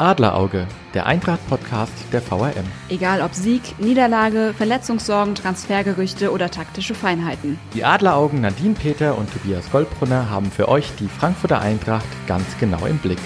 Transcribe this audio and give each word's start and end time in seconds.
Adlerauge, 0.00 0.68
der 0.94 1.06
Eintracht-Podcast 1.06 1.92
der 2.12 2.22
VRM. 2.22 2.64
Egal 2.88 3.20
ob 3.20 3.34
Sieg, 3.34 3.80
Niederlage, 3.80 4.54
Verletzungssorgen, 4.56 5.34
Transfergerüchte 5.34 6.30
oder 6.30 6.52
taktische 6.52 6.94
Feinheiten. 6.94 7.58
Die 7.74 7.84
Adleraugen 7.84 8.40
Nadine 8.40 8.74
Peter 8.74 9.18
und 9.18 9.28
Tobias 9.32 9.68
Goldbrunner 9.72 10.30
haben 10.30 10.52
für 10.52 10.68
euch 10.68 10.92
die 11.00 11.08
Frankfurter 11.08 11.60
Eintracht 11.60 12.06
ganz 12.28 12.46
genau 12.60 12.86
im 12.86 12.98
Blick. 12.98 13.18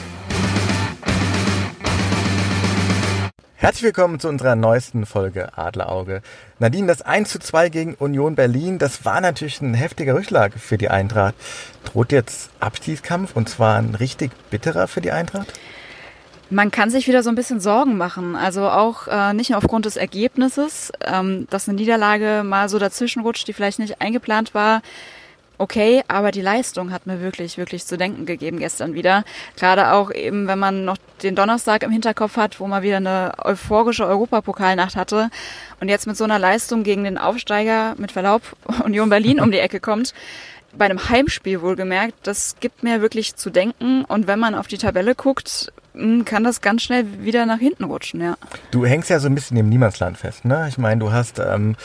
Herzlich 3.56 3.84
willkommen 3.84 4.18
zu 4.18 4.28
unserer 4.28 4.56
neuesten 4.56 5.04
Folge 5.04 5.56
Adlerauge. 5.56 6.22
Nadine, 6.58 6.86
das 6.86 7.02
1 7.02 7.28
zu 7.28 7.38
2 7.38 7.68
gegen 7.68 7.94
Union 7.94 8.34
Berlin, 8.34 8.78
das 8.78 9.04
war 9.04 9.20
natürlich 9.20 9.60
ein 9.60 9.74
heftiger 9.74 10.14
Rückschlag 10.14 10.54
für 10.54 10.78
die 10.78 10.88
Eintracht. 10.88 11.34
Droht 11.84 12.12
jetzt 12.12 12.50
Abstiegskampf 12.60 13.36
und 13.36 13.50
zwar 13.50 13.76
ein 13.76 13.94
richtig 13.94 14.32
bitterer 14.50 14.88
für 14.88 15.02
die 15.02 15.12
Eintracht? 15.12 15.52
Man 16.52 16.70
kann 16.70 16.90
sich 16.90 17.08
wieder 17.08 17.22
so 17.22 17.30
ein 17.30 17.34
bisschen 17.34 17.60
Sorgen 17.60 17.96
machen. 17.96 18.36
Also 18.36 18.68
auch 18.68 19.08
äh, 19.08 19.32
nicht 19.32 19.48
nur 19.48 19.56
aufgrund 19.56 19.86
des 19.86 19.96
Ergebnisses, 19.96 20.92
ähm, 21.00 21.46
dass 21.48 21.66
eine 21.66 21.76
Niederlage 21.76 22.42
mal 22.44 22.68
so 22.68 22.78
dazwischen 22.78 23.22
rutscht, 23.22 23.48
die 23.48 23.54
vielleicht 23.54 23.78
nicht 23.78 24.02
eingeplant 24.02 24.52
war. 24.52 24.82
Okay, 25.56 26.02
aber 26.08 26.30
die 26.30 26.42
Leistung 26.42 26.92
hat 26.92 27.06
mir 27.06 27.22
wirklich, 27.22 27.56
wirklich 27.56 27.86
zu 27.86 27.96
denken 27.96 28.26
gegeben 28.26 28.58
gestern 28.58 28.92
wieder. 28.92 29.24
Gerade 29.56 29.92
auch 29.92 30.12
eben, 30.12 30.46
wenn 30.46 30.58
man 30.58 30.84
noch 30.84 30.98
den 31.22 31.36
Donnerstag 31.36 31.84
im 31.84 31.90
Hinterkopf 31.90 32.36
hat, 32.36 32.60
wo 32.60 32.66
man 32.66 32.82
wieder 32.82 32.98
eine 32.98 33.32
euphorische 33.42 34.06
Europapokalnacht 34.06 34.94
hatte 34.94 35.30
und 35.80 35.88
jetzt 35.88 36.06
mit 36.06 36.18
so 36.18 36.24
einer 36.24 36.38
Leistung 36.38 36.82
gegen 36.82 37.04
den 37.04 37.16
Aufsteiger 37.16 37.94
mit 37.96 38.12
Verlaub 38.12 38.42
Union 38.84 39.08
Berlin 39.08 39.40
um 39.40 39.50
die 39.50 39.58
Ecke 39.58 39.80
kommt 39.80 40.12
bei 40.74 40.86
einem 40.86 41.08
Heimspiel 41.08 41.60
wohlgemerkt, 41.60 42.14
das 42.22 42.56
gibt 42.60 42.82
mir 42.82 43.02
wirklich 43.02 43.36
zu 43.36 43.50
denken. 43.50 44.04
Und 44.04 44.26
wenn 44.26 44.38
man 44.38 44.54
auf 44.54 44.68
die 44.68 44.78
Tabelle 44.78 45.14
guckt, 45.14 45.70
kann 46.24 46.44
das 46.44 46.60
ganz 46.60 46.82
schnell 46.82 47.04
wieder 47.20 47.46
nach 47.46 47.58
hinten 47.58 47.84
rutschen, 47.84 48.20
ja. 48.20 48.36
Du 48.70 48.86
hängst 48.86 49.10
ja 49.10 49.20
so 49.20 49.28
ein 49.28 49.34
bisschen 49.34 49.56
im 49.56 49.68
Niemandsland 49.68 50.16
fest, 50.16 50.44
ne? 50.44 50.66
Ich 50.68 50.78
meine, 50.78 51.00
du 51.00 51.12
hast, 51.12 51.38
ähm, 51.38 51.76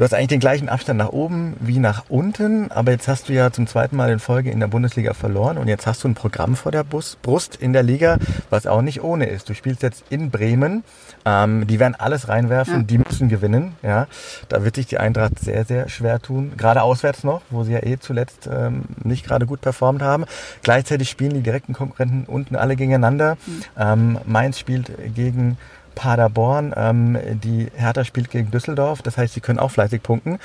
du 0.00 0.04
hast 0.04 0.14
eigentlich 0.14 0.28
den 0.28 0.40
gleichen 0.40 0.70
Abstand 0.70 0.96
nach 0.96 1.10
oben 1.10 1.58
wie 1.60 1.78
nach 1.78 2.04
unten, 2.08 2.72
aber 2.72 2.90
jetzt 2.90 3.06
hast 3.06 3.28
du 3.28 3.34
ja 3.34 3.52
zum 3.52 3.66
zweiten 3.66 3.96
Mal 3.96 4.10
in 4.10 4.18
Folge 4.18 4.50
in 4.50 4.58
der 4.58 4.66
Bundesliga 4.66 5.12
verloren 5.12 5.58
und 5.58 5.68
jetzt 5.68 5.86
hast 5.86 6.02
du 6.02 6.08
ein 6.08 6.14
Programm 6.14 6.56
vor 6.56 6.72
der 6.72 6.84
Bus 6.84 7.18
Brust 7.20 7.54
in 7.56 7.74
der 7.74 7.82
Liga, 7.82 8.16
was 8.48 8.66
auch 8.66 8.80
nicht 8.80 9.04
ohne 9.04 9.26
ist. 9.26 9.50
Du 9.50 9.54
spielst 9.54 9.82
jetzt 9.82 10.04
in 10.08 10.30
Bremen, 10.30 10.84
ähm, 11.26 11.66
die 11.66 11.78
werden 11.78 11.96
alles 11.98 12.28
reinwerfen, 12.28 12.76
ja. 12.76 12.82
die 12.84 12.96
müssen 12.96 13.28
gewinnen, 13.28 13.74
ja. 13.82 14.06
Da 14.48 14.64
wird 14.64 14.76
sich 14.76 14.86
die 14.86 14.96
Eintracht 14.96 15.38
sehr, 15.38 15.66
sehr 15.66 15.90
schwer 15.90 16.18
tun, 16.18 16.52
gerade 16.56 16.80
auswärts 16.80 17.22
noch, 17.22 17.42
wo 17.50 17.64
sie 17.64 17.72
ja 17.72 17.82
eh 17.82 17.98
zuletzt 17.98 18.48
ähm, 18.50 18.84
nicht 19.04 19.26
gerade 19.26 19.44
gut 19.44 19.60
performt 19.60 20.00
haben. 20.00 20.24
Gleichzeitig 20.62 21.10
spielen 21.10 21.34
die 21.34 21.42
direkten 21.42 21.74
Konkurrenten 21.74 22.24
unten 22.24 22.56
alle 22.56 22.74
gegeneinander. 22.74 23.36
Mhm. 23.46 23.62
Ähm, 23.78 24.18
Mainz 24.24 24.58
spielt 24.58 24.90
gegen 25.14 25.58
Paderborn, 25.94 26.74
ähm, 26.76 27.18
die 27.42 27.68
Hertha 27.74 28.04
spielt 28.04 28.30
gegen 28.30 28.50
Düsseldorf, 28.50 29.02
das 29.02 29.16
heißt, 29.16 29.34
sie 29.34 29.40
können 29.40 29.58
auch 29.58 29.70
fleißig 29.70 30.02
punkten. 30.02 30.38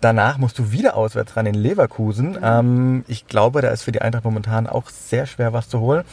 Danach 0.00 0.38
musst 0.38 0.58
du 0.58 0.70
wieder 0.70 0.96
auswärts 0.96 1.36
ran 1.36 1.46
in 1.46 1.54
Leverkusen. 1.54 2.32
Mhm. 2.32 2.38
Ähm, 2.42 3.04
ich 3.08 3.26
glaube, 3.26 3.60
da 3.60 3.68
ist 3.68 3.82
für 3.82 3.92
die 3.92 4.02
Eintracht 4.02 4.24
momentan 4.24 4.66
auch 4.66 4.88
sehr 4.88 5.26
schwer 5.26 5.52
was 5.52 5.68
zu 5.68 5.80
holen. 5.80 6.04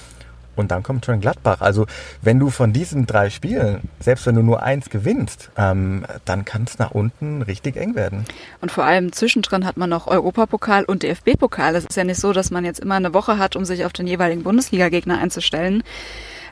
Und 0.55 0.72
dann 0.72 0.81
kommt 0.81 1.05
schon 1.05 1.22
Gladbach. 1.22 1.61
Also 1.61 1.86
wenn 2.22 2.39
du 2.39 2.50
von 2.50 2.73
diesen 2.73 3.05
drei 3.05 3.30
Spielen, 3.30 3.81
selbst 4.00 4.25
wenn 4.25 4.36
du 4.36 4.42
nur 4.42 4.64
eins 4.64 4.89
gewinnst, 4.89 5.52
ähm, 5.55 6.05
dann 6.25 6.45
kann 6.45 6.64
es 6.64 6.80
nach 6.80 6.92
unten 6.92 7.44
richtig 7.44 7.78
eng 7.78 7.94
werden. 7.95 8.25
Und 8.59 8.72
vor 8.72 8.83
allem 8.83 9.11
zwischendrin 9.11 9.66
hat 9.66 9.78
man 9.78 9.89
noch 9.89 10.08
Europapokal 10.08 10.83
und 10.83 11.03
DFB-Pokal. 11.03 11.75
Es 11.75 11.86
ist 11.86 11.95
ja 11.95 12.03
nicht 12.03 12.20
so, 12.20 12.33
dass 12.33 12.50
man 12.50 12.66
jetzt 12.66 12.80
immer 12.80 12.95
eine 12.95 13.14
Woche 13.14 13.38
hat, 13.38 13.55
um 13.55 13.66
sich 13.66 13.86
auf 13.86 13.94
den 13.94 14.08
jeweiligen 14.08 14.42
Bundesliga-Gegner 14.44 15.20
einzustellen. 15.20 15.83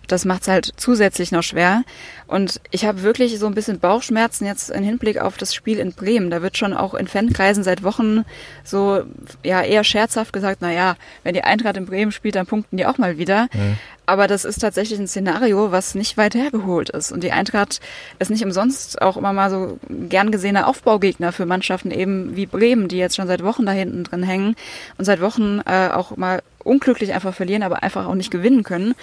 Das 0.08 0.25
macht 0.25 0.44
es 0.44 0.48
halt 0.48 0.72
zusätzlich 0.78 1.31
noch 1.31 1.44
schwer. 1.44 1.84
Und 2.28 2.59
ich 2.72 2.86
habe 2.86 3.03
wirklich 3.03 3.38
so 3.38 3.45
ein 3.45 3.53
bisschen 3.53 3.80
Bauchschmerzen 3.80 4.45
jetzt 4.45 4.70
im 4.72 4.84
Hinblick 4.84 5.20
auf 5.20 5.38
das 5.38 5.53
Spiel 5.53 5.79
in 5.79 5.94
Bremen. 5.94 6.29
Da 6.29 6.41
wird 6.41 6.57
schon 6.57 6.74
auch 6.74 6.94
in 6.94 7.07
Fankreisen 7.07 7.63
seit 7.63 7.84
Wochen 7.84 8.25
so 8.63 9.03
ja 9.44 9.62
eher 9.62 9.84
scherzhaft 9.84 10.34
gesagt, 10.34 10.57
na 10.62 10.72
ja, 10.72 10.96
wenn 11.24 11.34
die 11.34 11.44
Eintracht 11.44 11.78
in 11.78 11.85
Bremen 11.85 12.12
spielt, 12.12 12.35
dann 12.35 12.47
punkten 12.47 12.78
die 12.78 12.85
auch 12.85 12.97
mal 12.97 13.18
wieder. 13.18 13.44
Mhm. 13.53 13.78
Aber 14.07 14.28
das 14.28 14.46
ist 14.46 14.59
tatsächlich 14.59 15.00
ein 15.00 15.07
Szenario, 15.07 15.72
was 15.72 15.96
nicht 15.96 16.18
weit 16.18 16.35
hergeholt 16.35 16.90
ist. 16.90 17.12
Und 17.12 17.24
die 17.24 17.31
Eintracht 17.31 17.79
ist 18.19 18.29
nicht 18.29 18.44
umsonst 18.44 19.02
auch 19.02 19.18
immer 19.18 19.34
mal 19.34 19.50
so 19.50 19.79
gern 19.90 20.31
gesehener 20.31 20.68
Aufbaugegner 20.68 21.31
für 21.31 21.46
Mannschaften 21.46 21.91
eben 21.91 22.35
wie 22.35 22.46
Bremen, 22.46 22.88
die 22.88 22.97
jetzt 22.97 23.16
schon 23.16 23.28
seit 23.28 23.44
Wochen 23.44 23.66
da 23.66 23.72
hinten 23.72 24.03
drin 24.03 24.24
hängen 24.24 24.56
und 24.97 25.06
seit 25.06 25.22
Wochen 25.22 25.62
äh, 25.66 25.90
auch 25.90 26.18
mal 26.18 26.44
unglücklich 26.63 27.13
einfach 27.13 27.34
verlieren, 27.34 27.63
aber 27.63 27.84
einfach 27.84 28.06
auch 28.06 28.16
nicht 28.16 28.31
gewinnen 28.31 28.63
können. 28.63 28.96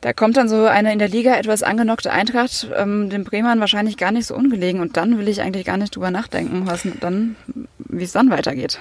Da 0.00 0.12
kommt 0.12 0.36
dann 0.36 0.48
so 0.48 0.66
eine 0.66 0.92
in 0.92 0.98
der 0.98 1.08
Liga 1.08 1.36
etwas 1.36 1.62
angenockte 1.62 2.12
Eintracht 2.12 2.68
ähm, 2.76 3.10
den 3.10 3.24
Bremern 3.24 3.60
wahrscheinlich 3.60 3.96
gar 3.96 4.12
nicht 4.12 4.26
so 4.26 4.34
ungelegen. 4.34 4.80
Und 4.80 4.96
dann 4.96 5.18
will 5.18 5.28
ich 5.28 5.40
eigentlich 5.40 5.66
gar 5.66 5.76
nicht 5.76 5.94
drüber 5.94 6.10
nachdenken, 6.10 6.66
was 6.66 6.86
dann, 7.00 7.36
wie 7.78 8.04
es 8.04 8.12
dann 8.12 8.30
weitergeht. 8.30 8.78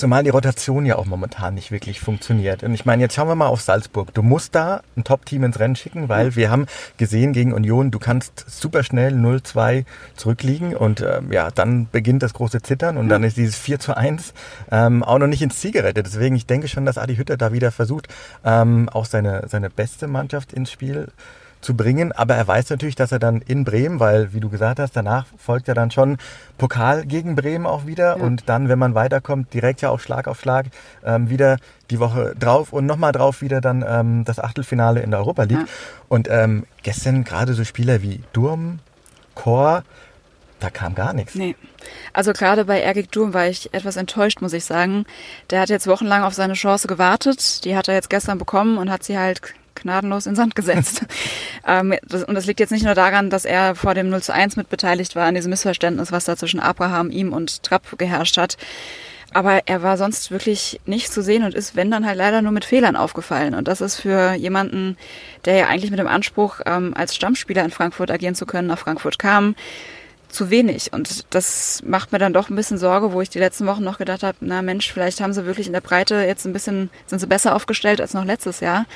Zumal 0.00 0.24
die 0.24 0.30
Rotation 0.30 0.86
ja 0.86 0.96
auch 0.96 1.04
momentan 1.04 1.52
nicht 1.52 1.70
wirklich 1.70 2.00
funktioniert. 2.00 2.62
Und 2.62 2.72
ich 2.72 2.86
meine, 2.86 3.02
jetzt 3.02 3.14
schauen 3.14 3.28
wir 3.28 3.34
mal 3.34 3.48
auf 3.48 3.60
Salzburg. 3.60 4.14
Du 4.14 4.22
musst 4.22 4.54
da 4.54 4.80
ein 4.96 5.04
Top-Team 5.04 5.44
ins 5.44 5.58
Rennen 5.58 5.76
schicken, 5.76 6.08
weil 6.08 6.28
ja. 6.28 6.36
wir 6.36 6.50
haben 6.50 6.64
gesehen 6.96 7.34
gegen 7.34 7.52
Union, 7.52 7.90
du 7.90 7.98
kannst 7.98 8.46
super 8.48 8.82
schnell 8.82 9.12
0-2 9.12 9.84
zurückliegen 10.16 10.74
und 10.74 11.02
ähm, 11.02 11.30
ja, 11.30 11.50
dann 11.50 11.86
beginnt 11.92 12.22
das 12.22 12.32
große 12.32 12.62
Zittern 12.62 12.96
und 12.96 13.08
ja. 13.08 13.10
dann 13.10 13.24
ist 13.24 13.36
dieses 13.36 13.56
4 13.56 13.78
zu 13.78 13.94
1 13.94 14.32
ähm, 14.70 15.02
auch 15.02 15.18
noch 15.18 15.26
nicht 15.26 15.42
ins 15.42 15.60
Ziel 15.60 15.72
gerettet. 15.72 16.06
Deswegen, 16.06 16.34
ich 16.34 16.46
denke 16.46 16.68
schon, 16.68 16.86
dass 16.86 16.96
Adi 16.96 17.16
Hütter 17.16 17.36
da 17.36 17.52
wieder 17.52 17.70
versucht, 17.70 18.08
ähm, 18.42 18.88
auch 18.88 19.04
seine, 19.04 19.48
seine 19.48 19.68
beste 19.68 20.08
Mannschaft 20.08 20.54
ins 20.54 20.72
Spiel 20.72 21.08
zu 21.60 21.76
bringen. 21.76 22.12
Aber 22.12 22.34
er 22.34 22.46
weiß 22.46 22.70
natürlich, 22.70 22.94
dass 22.94 23.12
er 23.12 23.18
dann 23.18 23.40
in 23.42 23.64
Bremen, 23.64 24.00
weil, 24.00 24.32
wie 24.32 24.40
du 24.40 24.48
gesagt 24.48 24.78
hast, 24.78 24.96
danach 24.96 25.26
folgt 25.36 25.68
ja 25.68 25.74
dann 25.74 25.90
schon 25.90 26.18
Pokal 26.58 27.04
gegen 27.04 27.36
Bremen 27.36 27.66
auch 27.66 27.86
wieder. 27.86 28.16
Ja. 28.16 28.22
Und 28.22 28.48
dann, 28.48 28.68
wenn 28.68 28.78
man 28.78 28.94
weiterkommt, 28.94 29.52
direkt 29.52 29.82
ja 29.82 29.90
auch 29.90 30.00
Schlag 30.00 30.26
auf 30.26 30.40
Schlag 30.40 30.66
ähm, 31.04 31.30
wieder 31.30 31.58
die 31.90 32.00
Woche 32.00 32.34
drauf 32.38 32.72
und 32.72 32.86
nochmal 32.86 33.12
drauf 33.12 33.42
wieder 33.42 33.60
dann 33.60 33.84
ähm, 33.86 34.24
das 34.24 34.38
Achtelfinale 34.38 35.00
in 35.00 35.10
der 35.10 35.20
Europa 35.20 35.44
League. 35.44 35.58
Ja. 35.58 35.66
Und 36.08 36.28
ähm, 36.30 36.66
gestern 36.82 37.24
gerade 37.24 37.54
so 37.54 37.64
Spieler 37.64 38.02
wie 38.02 38.22
Durm, 38.32 38.78
Chor, 39.34 39.82
da 40.60 40.68
kam 40.68 40.94
gar 40.94 41.14
nichts. 41.14 41.34
Nee. 41.34 41.56
Also 42.12 42.32
gerade 42.32 42.66
bei 42.66 42.80
Ergik 42.80 43.10
Durm 43.10 43.32
war 43.32 43.46
ich 43.46 43.72
etwas 43.72 43.96
enttäuscht, 43.96 44.42
muss 44.42 44.52
ich 44.52 44.64
sagen. 44.64 45.06
Der 45.48 45.60
hat 45.60 45.70
jetzt 45.70 45.86
wochenlang 45.86 46.22
auf 46.22 46.34
seine 46.34 46.52
Chance 46.52 46.86
gewartet. 46.86 47.64
Die 47.64 47.74
hat 47.76 47.88
er 47.88 47.94
jetzt 47.94 48.10
gestern 48.10 48.38
bekommen 48.38 48.76
und 48.76 48.90
hat 48.90 49.02
sie 49.02 49.18
halt 49.18 49.40
gnadenlos 49.80 50.26
in 50.26 50.36
Sand 50.36 50.54
gesetzt. 50.54 51.04
ähm, 51.66 51.94
das, 52.06 52.24
und 52.24 52.34
das 52.34 52.46
liegt 52.46 52.60
jetzt 52.60 52.70
nicht 52.70 52.84
nur 52.84 52.94
daran, 52.94 53.30
dass 53.30 53.44
er 53.44 53.74
vor 53.74 53.94
dem 53.94 54.10
0 54.10 54.22
zu 54.22 54.32
1 54.32 54.56
mit 54.56 54.68
beteiligt 54.68 55.16
war 55.16 55.26
an 55.26 55.34
diesem 55.34 55.50
Missverständnis, 55.50 56.12
was 56.12 56.24
da 56.24 56.36
zwischen 56.36 56.60
Abraham, 56.60 57.10
ihm 57.10 57.32
und 57.32 57.62
Trapp 57.62 57.98
geherrscht 57.98 58.36
hat. 58.36 58.56
Aber 59.32 59.60
er 59.66 59.82
war 59.82 59.96
sonst 59.96 60.30
wirklich 60.30 60.80
nicht 60.86 61.12
zu 61.12 61.22
sehen 61.22 61.44
und 61.44 61.54
ist, 61.54 61.76
wenn 61.76 61.90
dann 61.90 62.04
halt 62.04 62.18
leider 62.18 62.42
nur 62.42 62.50
mit 62.50 62.64
Fehlern 62.64 62.96
aufgefallen. 62.96 63.54
Und 63.54 63.68
das 63.68 63.80
ist 63.80 64.00
für 64.00 64.34
jemanden, 64.34 64.96
der 65.44 65.54
ja 65.54 65.66
eigentlich 65.68 65.90
mit 65.90 66.00
dem 66.00 66.08
Anspruch, 66.08 66.60
ähm, 66.66 66.94
als 66.96 67.14
Stammspieler 67.14 67.64
in 67.64 67.70
Frankfurt 67.70 68.10
agieren 68.10 68.34
zu 68.34 68.44
können, 68.44 68.66
nach 68.66 68.78
Frankfurt 68.78 69.20
kam, 69.20 69.54
zu 70.28 70.50
wenig. 70.50 70.92
Und 70.92 71.32
das 71.34 71.82
macht 71.84 72.12
mir 72.12 72.18
dann 72.18 72.32
doch 72.32 72.50
ein 72.50 72.56
bisschen 72.56 72.78
Sorge, 72.78 73.12
wo 73.12 73.20
ich 73.20 73.30
die 73.30 73.38
letzten 73.38 73.66
Wochen 73.66 73.84
noch 73.84 73.98
gedacht 73.98 74.22
habe, 74.22 74.38
na 74.40 74.62
Mensch, 74.62 74.92
vielleicht 74.92 75.20
haben 75.20 75.32
sie 75.32 75.46
wirklich 75.46 75.66
in 75.66 75.72
der 75.72 75.80
Breite 75.80 76.16
jetzt 76.16 76.44
ein 76.44 76.52
bisschen, 76.52 76.90
sind 77.06 77.20
sie 77.20 77.26
besser 77.26 77.54
aufgestellt 77.54 78.00
als 78.00 78.14
noch 78.14 78.24
letztes 78.24 78.60
Jahr. 78.60 78.86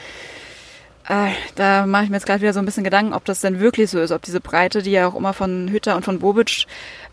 Äh, 1.06 1.32
da 1.54 1.84
mache 1.86 2.04
ich 2.04 2.10
mir 2.10 2.16
jetzt 2.16 2.26
gerade 2.26 2.40
wieder 2.40 2.54
so 2.54 2.60
ein 2.60 2.64
bisschen 2.64 2.84
Gedanken, 2.84 3.12
ob 3.12 3.24
das 3.26 3.40
denn 3.40 3.60
wirklich 3.60 3.90
so 3.90 4.00
ist, 4.00 4.10
ob 4.10 4.22
diese 4.22 4.40
Breite, 4.40 4.80
die 4.80 4.92
ja 4.92 5.06
auch 5.06 5.14
immer 5.14 5.34
von 5.34 5.68
Hütter 5.68 5.96
und 5.96 6.04
von 6.04 6.18
Bobic 6.18 6.66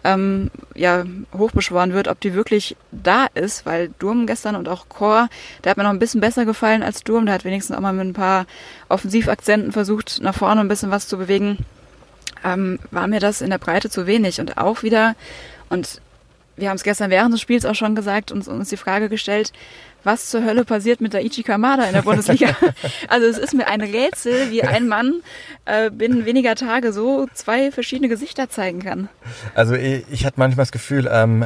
ähm, 0.06 0.50
ja 0.75 1.03
hochbeschworen 1.38 1.94
wird, 1.94 2.07
ob 2.07 2.19
die 2.22 2.34
wirklich 2.34 2.78
da 2.91 3.28
ist, 3.34 3.66
weil 3.66 3.90
Durm 4.00 4.28
gestern 4.28 4.56
und 4.56 4.69
auch 4.69 4.88
Chor, 4.88 5.28
der 5.63 5.72
hat 5.72 5.78
mir 5.78 5.84
noch 5.84 5.90
ein 5.90 6.00
bisschen 6.00 6.22
besser 6.22 6.46
gefallen 6.46 6.84
als 6.84 7.03
Durm, 7.03 7.25
der 7.25 7.35
hat 7.35 7.44
wenigstens 7.44 7.75
auch 7.75 7.81
mal 7.81 7.91
mit 7.91 8.08
ein 8.08 8.14
paar 8.14 8.46
Offensivakzenten 8.88 9.73
versucht, 9.73 10.20
nach 10.22 10.35
vorne 10.35 10.61
ein 10.61 10.70
bisschen 10.70 10.91
was 10.91 11.09
zu 11.09 11.17
bewegen, 11.17 11.58
ähm, 12.46 12.79
war 12.91 13.08
mir 13.08 13.20
das 13.20 13.41
in 13.41 13.49
der 13.49 13.58
Breite 13.58 13.90
zu 13.90 14.08
wenig. 14.08 14.40
Und 14.40 14.58
auch 14.58 14.84
wieder, 14.84 15.16
und 15.70 16.02
wir 16.58 16.70
haben 16.70 16.76
es 16.76 16.84
gestern 16.84 17.09
während 17.09 17.34
des 17.34 17.42
Spiels 17.42 17.66
auch 17.66 17.76
schon 17.76 17.96
gesagt 17.96 18.32
und 18.32 18.48
uns 18.48 18.70
die 18.70 18.78
Frage 18.78 19.09
gestellt, 19.09 19.52
was 20.03 20.30
zur 20.30 20.44
Hölle 20.44 20.66
passiert 20.66 21.02
mit 21.02 21.14
Daichi 21.14 21.44
Kamada 21.44 21.86
in 21.86 21.94
der 21.94 22.02
Bundesliga. 22.02 22.56
also 23.08 23.28
es 23.28 23.38
ist 23.38 23.53
mir 23.53 23.68
ein 23.68 23.82
Rätsel, 23.82 24.52
wie 24.52 24.64
ein 24.64 24.88
Mann 24.88 25.22
äh, 25.66 25.90
binnen 25.90 26.26
weniger 26.26 26.56
Tage 26.56 26.92
so 26.94 27.28
zwei 27.34 27.72
verschiedene 27.72 28.09
Gesichter 28.09 28.50
zeigen 28.50 28.82
kann. 28.82 29.09
Also 29.53 29.76
ich, 29.76 30.03
ich 30.12 30.26
hatte 30.26 30.40
manchmal 30.40 30.64
das 30.64 30.72
Gefühl, 30.72 31.09
ähm, 31.12 31.46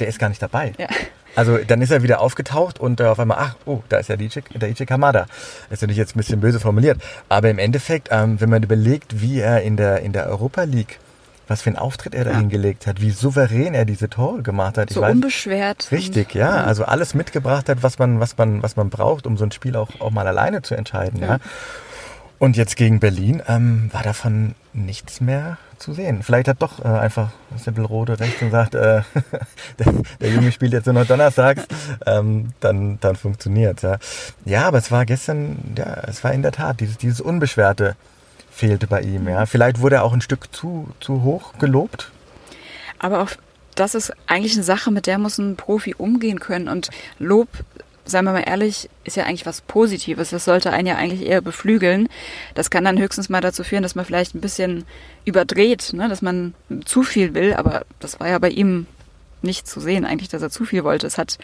der 0.00 0.08
ist 0.08 0.18
gar 0.18 0.28
nicht 0.28 0.42
dabei. 0.42 0.72
Ja. 0.78 0.88
Also 1.34 1.58
dann 1.58 1.82
ist 1.82 1.90
er 1.90 2.02
wieder 2.02 2.20
aufgetaucht 2.20 2.80
und 2.80 2.98
äh, 2.98 3.04
auf 3.04 3.20
einmal, 3.20 3.36
ach, 3.38 3.56
oh, 3.66 3.82
da 3.90 3.98
ist 3.98 4.08
ja 4.08 4.16
der 4.16 4.70
Ichi 4.70 4.86
Kamada. 4.86 5.26
Das 5.68 5.78
ist 5.78 5.82
natürlich 5.82 5.98
jetzt 5.98 6.16
ein 6.16 6.18
bisschen 6.18 6.40
böse 6.40 6.60
formuliert. 6.60 6.98
Aber 7.28 7.50
im 7.50 7.58
Endeffekt, 7.58 8.08
ähm, 8.10 8.40
wenn 8.40 8.48
man 8.48 8.62
überlegt, 8.62 9.20
wie 9.20 9.40
er 9.40 9.62
in 9.62 9.76
der, 9.76 10.00
in 10.00 10.14
der 10.14 10.28
Europa 10.28 10.62
League 10.62 10.98
was 11.48 11.62
für 11.62 11.70
einen 11.70 11.78
Auftritt 11.78 12.14
er 12.14 12.24
da 12.24 12.32
ja. 12.32 12.38
hingelegt 12.38 12.86
hat, 12.86 13.00
wie 13.00 13.10
souverän 13.10 13.74
er 13.74 13.84
diese 13.84 14.08
Tore 14.08 14.42
gemacht 14.42 14.78
hat. 14.78 14.90
Ich 14.90 14.96
so 14.96 15.02
weiß, 15.02 15.12
unbeschwert. 15.12 15.90
Richtig, 15.92 16.34
ja. 16.34 16.64
Also 16.64 16.84
alles 16.84 17.14
mitgebracht 17.14 17.68
hat, 17.68 17.82
was 17.82 17.98
man, 17.98 18.20
was 18.20 18.36
man, 18.36 18.62
was 18.62 18.76
man 18.76 18.90
braucht, 18.90 19.26
um 19.26 19.36
so 19.36 19.44
ein 19.44 19.52
Spiel 19.52 19.76
auch, 19.76 19.88
auch 20.00 20.10
mal 20.10 20.26
alleine 20.26 20.62
zu 20.62 20.74
entscheiden, 20.74 21.20
ja. 21.20 21.26
ja. 21.26 21.38
Und 22.38 22.56
jetzt 22.58 22.76
gegen 22.76 23.00
Berlin 23.00 23.42
ähm, 23.48 23.88
war 23.92 24.02
davon 24.02 24.54
nichts 24.74 25.22
mehr 25.22 25.56
zu 25.78 25.94
sehen. 25.94 26.22
Vielleicht 26.22 26.48
hat 26.48 26.60
doch 26.60 26.84
äh, 26.84 26.88
einfach 26.88 27.30
Sippelrode 27.56 28.20
recht 28.20 28.42
und 28.42 28.50
sagt, 28.50 28.74
äh, 28.74 29.02
der, 29.78 29.92
der, 30.20 30.30
Junge 30.30 30.52
spielt 30.52 30.72
jetzt 30.72 30.84
nur 30.84 30.94
noch 30.94 31.06
donnerstags, 31.06 31.66
ähm, 32.04 32.50
dann, 32.60 32.98
dann 33.00 33.16
funktioniert 33.16 33.80
ja. 33.82 33.96
ja, 34.44 34.66
aber 34.66 34.78
es 34.78 34.90
war 34.90 35.06
gestern, 35.06 35.74
ja, 35.78 36.02
es 36.06 36.24
war 36.24 36.32
in 36.32 36.42
der 36.42 36.52
Tat, 36.52 36.80
dieses, 36.80 36.98
dieses 36.98 37.22
Unbeschwerte 37.22 37.96
fehlte 38.56 38.86
bei 38.86 39.02
ihm. 39.02 39.28
Ja. 39.28 39.46
Vielleicht 39.46 39.80
wurde 39.80 39.96
er 39.96 40.04
auch 40.04 40.14
ein 40.14 40.22
Stück 40.22 40.54
zu, 40.54 40.88
zu 41.00 41.22
hoch 41.22 41.58
gelobt. 41.58 42.10
Aber 42.98 43.22
auch 43.22 43.30
das 43.74 43.94
ist 43.94 44.12
eigentlich 44.26 44.54
eine 44.54 44.62
Sache, 44.62 44.90
mit 44.90 45.06
der 45.06 45.18
muss 45.18 45.38
ein 45.38 45.56
Profi 45.56 45.94
umgehen 45.96 46.40
können. 46.40 46.68
Und 46.68 46.88
Lob 47.18 47.48
seien 48.06 48.24
wir 48.24 48.32
mal 48.32 48.44
ehrlich, 48.46 48.88
ist 49.04 49.16
ja 49.16 49.24
eigentlich 49.24 49.44
was 49.44 49.60
Positives. 49.60 50.30
Das 50.30 50.46
sollte 50.46 50.72
einen 50.72 50.86
ja 50.86 50.96
eigentlich 50.96 51.28
eher 51.28 51.42
beflügeln. 51.42 52.08
Das 52.54 52.70
kann 52.70 52.84
dann 52.84 52.98
höchstens 52.98 53.28
mal 53.28 53.42
dazu 53.42 53.64
führen, 53.64 53.82
dass 53.82 53.94
man 53.94 54.06
vielleicht 54.06 54.34
ein 54.34 54.40
bisschen 54.40 54.84
überdreht, 55.24 55.92
ne? 55.92 56.08
dass 56.08 56.22
man 56.22 56.54
zu 56.84 57.02
viel 57.02 57.34
will. 57.34 57.54
Aber 57.54 57.84
das 58.00 58.18
war 58.18 58.28
ja 58.28 58.38
bei 58.38 58.48
ihm 58.48 58.86
nicht 59.46 59.66
zu 59.66 59.80
sehen, 59.80 60.04
eigentlich, 60.04 60.28
dass 60.28 60.42
er 60.42 60.50
zu 60.50 60.64
viel 60.64 60.84
wollte. 60.84 61.06
Es 61.06 61.16
hat, 61.16 61.38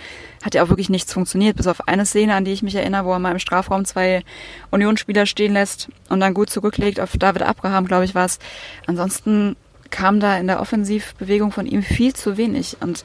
hat 0.45 0.55
ja 0.55 0.63
auch 0.63 0.69
wirklich 0.69 0.91
nichts 0.91 1.13
funktioniert, 1.13 1.57
bis 1.57 1.67
auf 1.67 1.89
eine 1.89 2.05
Szene, 2.05 2.35
an 2.35 2.45
die 2.45 2.53
ich 2.53 2.63
mich 2.63 2.75
erinnere, 2.75 3.05
wo 3.05 3.13
er 3.13 3.19
mal 3.19 3.33
im 3.33 3.39
Strafraum 3.39 3.85
zwei 3.85 4.23
Unionsspieler 4.71 5.27
stehen 5.27 5.55
lässt 5.55 5.89
und 6.09 6.21
dann 6.21 6.35
gut 6.35 6.51
zurücklegt 6.51 7.01
auf 7.01 7.13
David 7.17 7.43
Abraham, 7.43 7.87
glaube 7.87 8.05
ich, 8.05 8.15
war 8.15 8.27
es. 8.27 8.39
Ansonsten 8.87 9.57
kam 9.91 10.19
da 10.19 10.37
in 10.39 10.49
der 10.49 10.61
Offensivbewegung 10.61 11.53
von 11.53 11.67
ihm 11.67 11.83
viel 11.83 12.15
zu 12.15 12.37
wenig. 12.37 12.79
Und 12.81 13.05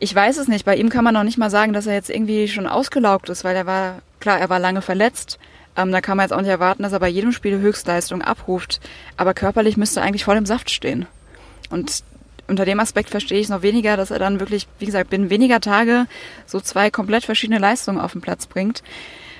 ich 0.00 0.12
weiß 0.14 0.38
es 0.38 0.48
nicht. 0.48 0.64
Bei 0.64 0.74
ihm 0.74 0.88
kann 0.88 1.04
man 1.04 1.14
noch 1.14 1.22
nicht 1.22 1.38
mal 1.38 1.50
sagen, 1.50 1.72
dass 1.72 1.86
er 1.86 1.94
jetzt 1.94 2.10
irgendwie 2.10 2.48
schon 2.48 2.66
ausgelaugt 2.66 3.28
ist, 3.28 3.44
weil 3.44 3.54
er 3.54 3.66
war, 3.66 4.02
klar, 4.18 4.40
er 4.40 4.48
war 4.48 4.58
lange 4.58 4.82
verletzt. 4.82 5.38
Ähm, 5.76 5.92
da 5.92 6.00
kann 6.00 6.16
man 6.16 6.24
jetzt 6.24 6.32
auch 6.32 6.40
nicht 6.40 6.50
erwarten, 6.50 6.82
dass 6.82 6.92
er 6.92 7.00
bei 7.00 7.08
jedem 7.08 7.30
Spiel 7.30 7.58
Höchstleistung 7.58 8.22
abruft. 8.22 8.80
Aber 9.16 9.34
körperlich 9.34 9.76
müsste 9.76 10.00
er 10.00 10.06
eigentlich 10.06 10.24
voll 10.24 10.36
im 10.36 10.46
Saft 10.46 10.70
stehen. 10.70 11.06
Und 11.70 12.02
unter 12.48 12.64
dem 12.64 12.80
Aspekt 12.80 13.10
verstehe 13.10 13.40
ich 13.40 13.48
noch 13.48 13.62
weniger, 13.62 13.96
dass 13.96 14.10
er 14.10 14.18
dann 14.18 14.40
wirklich, 14.40 14.66
wie 14.78 14.86
gesagt, 14.86 15.10
binnen 15.10 15.30
weniger 15.30 15.60
Tage 15.60 16.06
so 16.46 16.60
zwei 16.60 16.90
komplett 16.90 17.24
verschiedene 17.24 17.58
Leistungen 17.58 18.00
auf 18.00 18.12
den 18.12 18.20
Platz 18.20 18.46
bringt. 18.46 18.82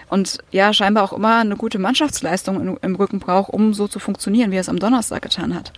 Und 0.09 0.39
ja, 0.51 0.73
scheinbar 0.73 1.05
auch 1.05 1.13
immer 1.13 1.39
eine 1.39 1.57
gute 1.57 1.79
Mannschaftsleistung 1.79 2.79
im 2.79 2.95
Rücken 2.95 3.19
braucht, 3.19 3.53
um 3.53 3.75
so 3.75 3.89
zu 3.89 3.99
funktionieren, 3.99 4.51
wie 4.51 4.57
er 4.57 4.63
es 4.63 4.69
am 4.69 4.79
Donnerstag 4.79 5.23
getan 5.23 5.55
hat. 5.55 5.73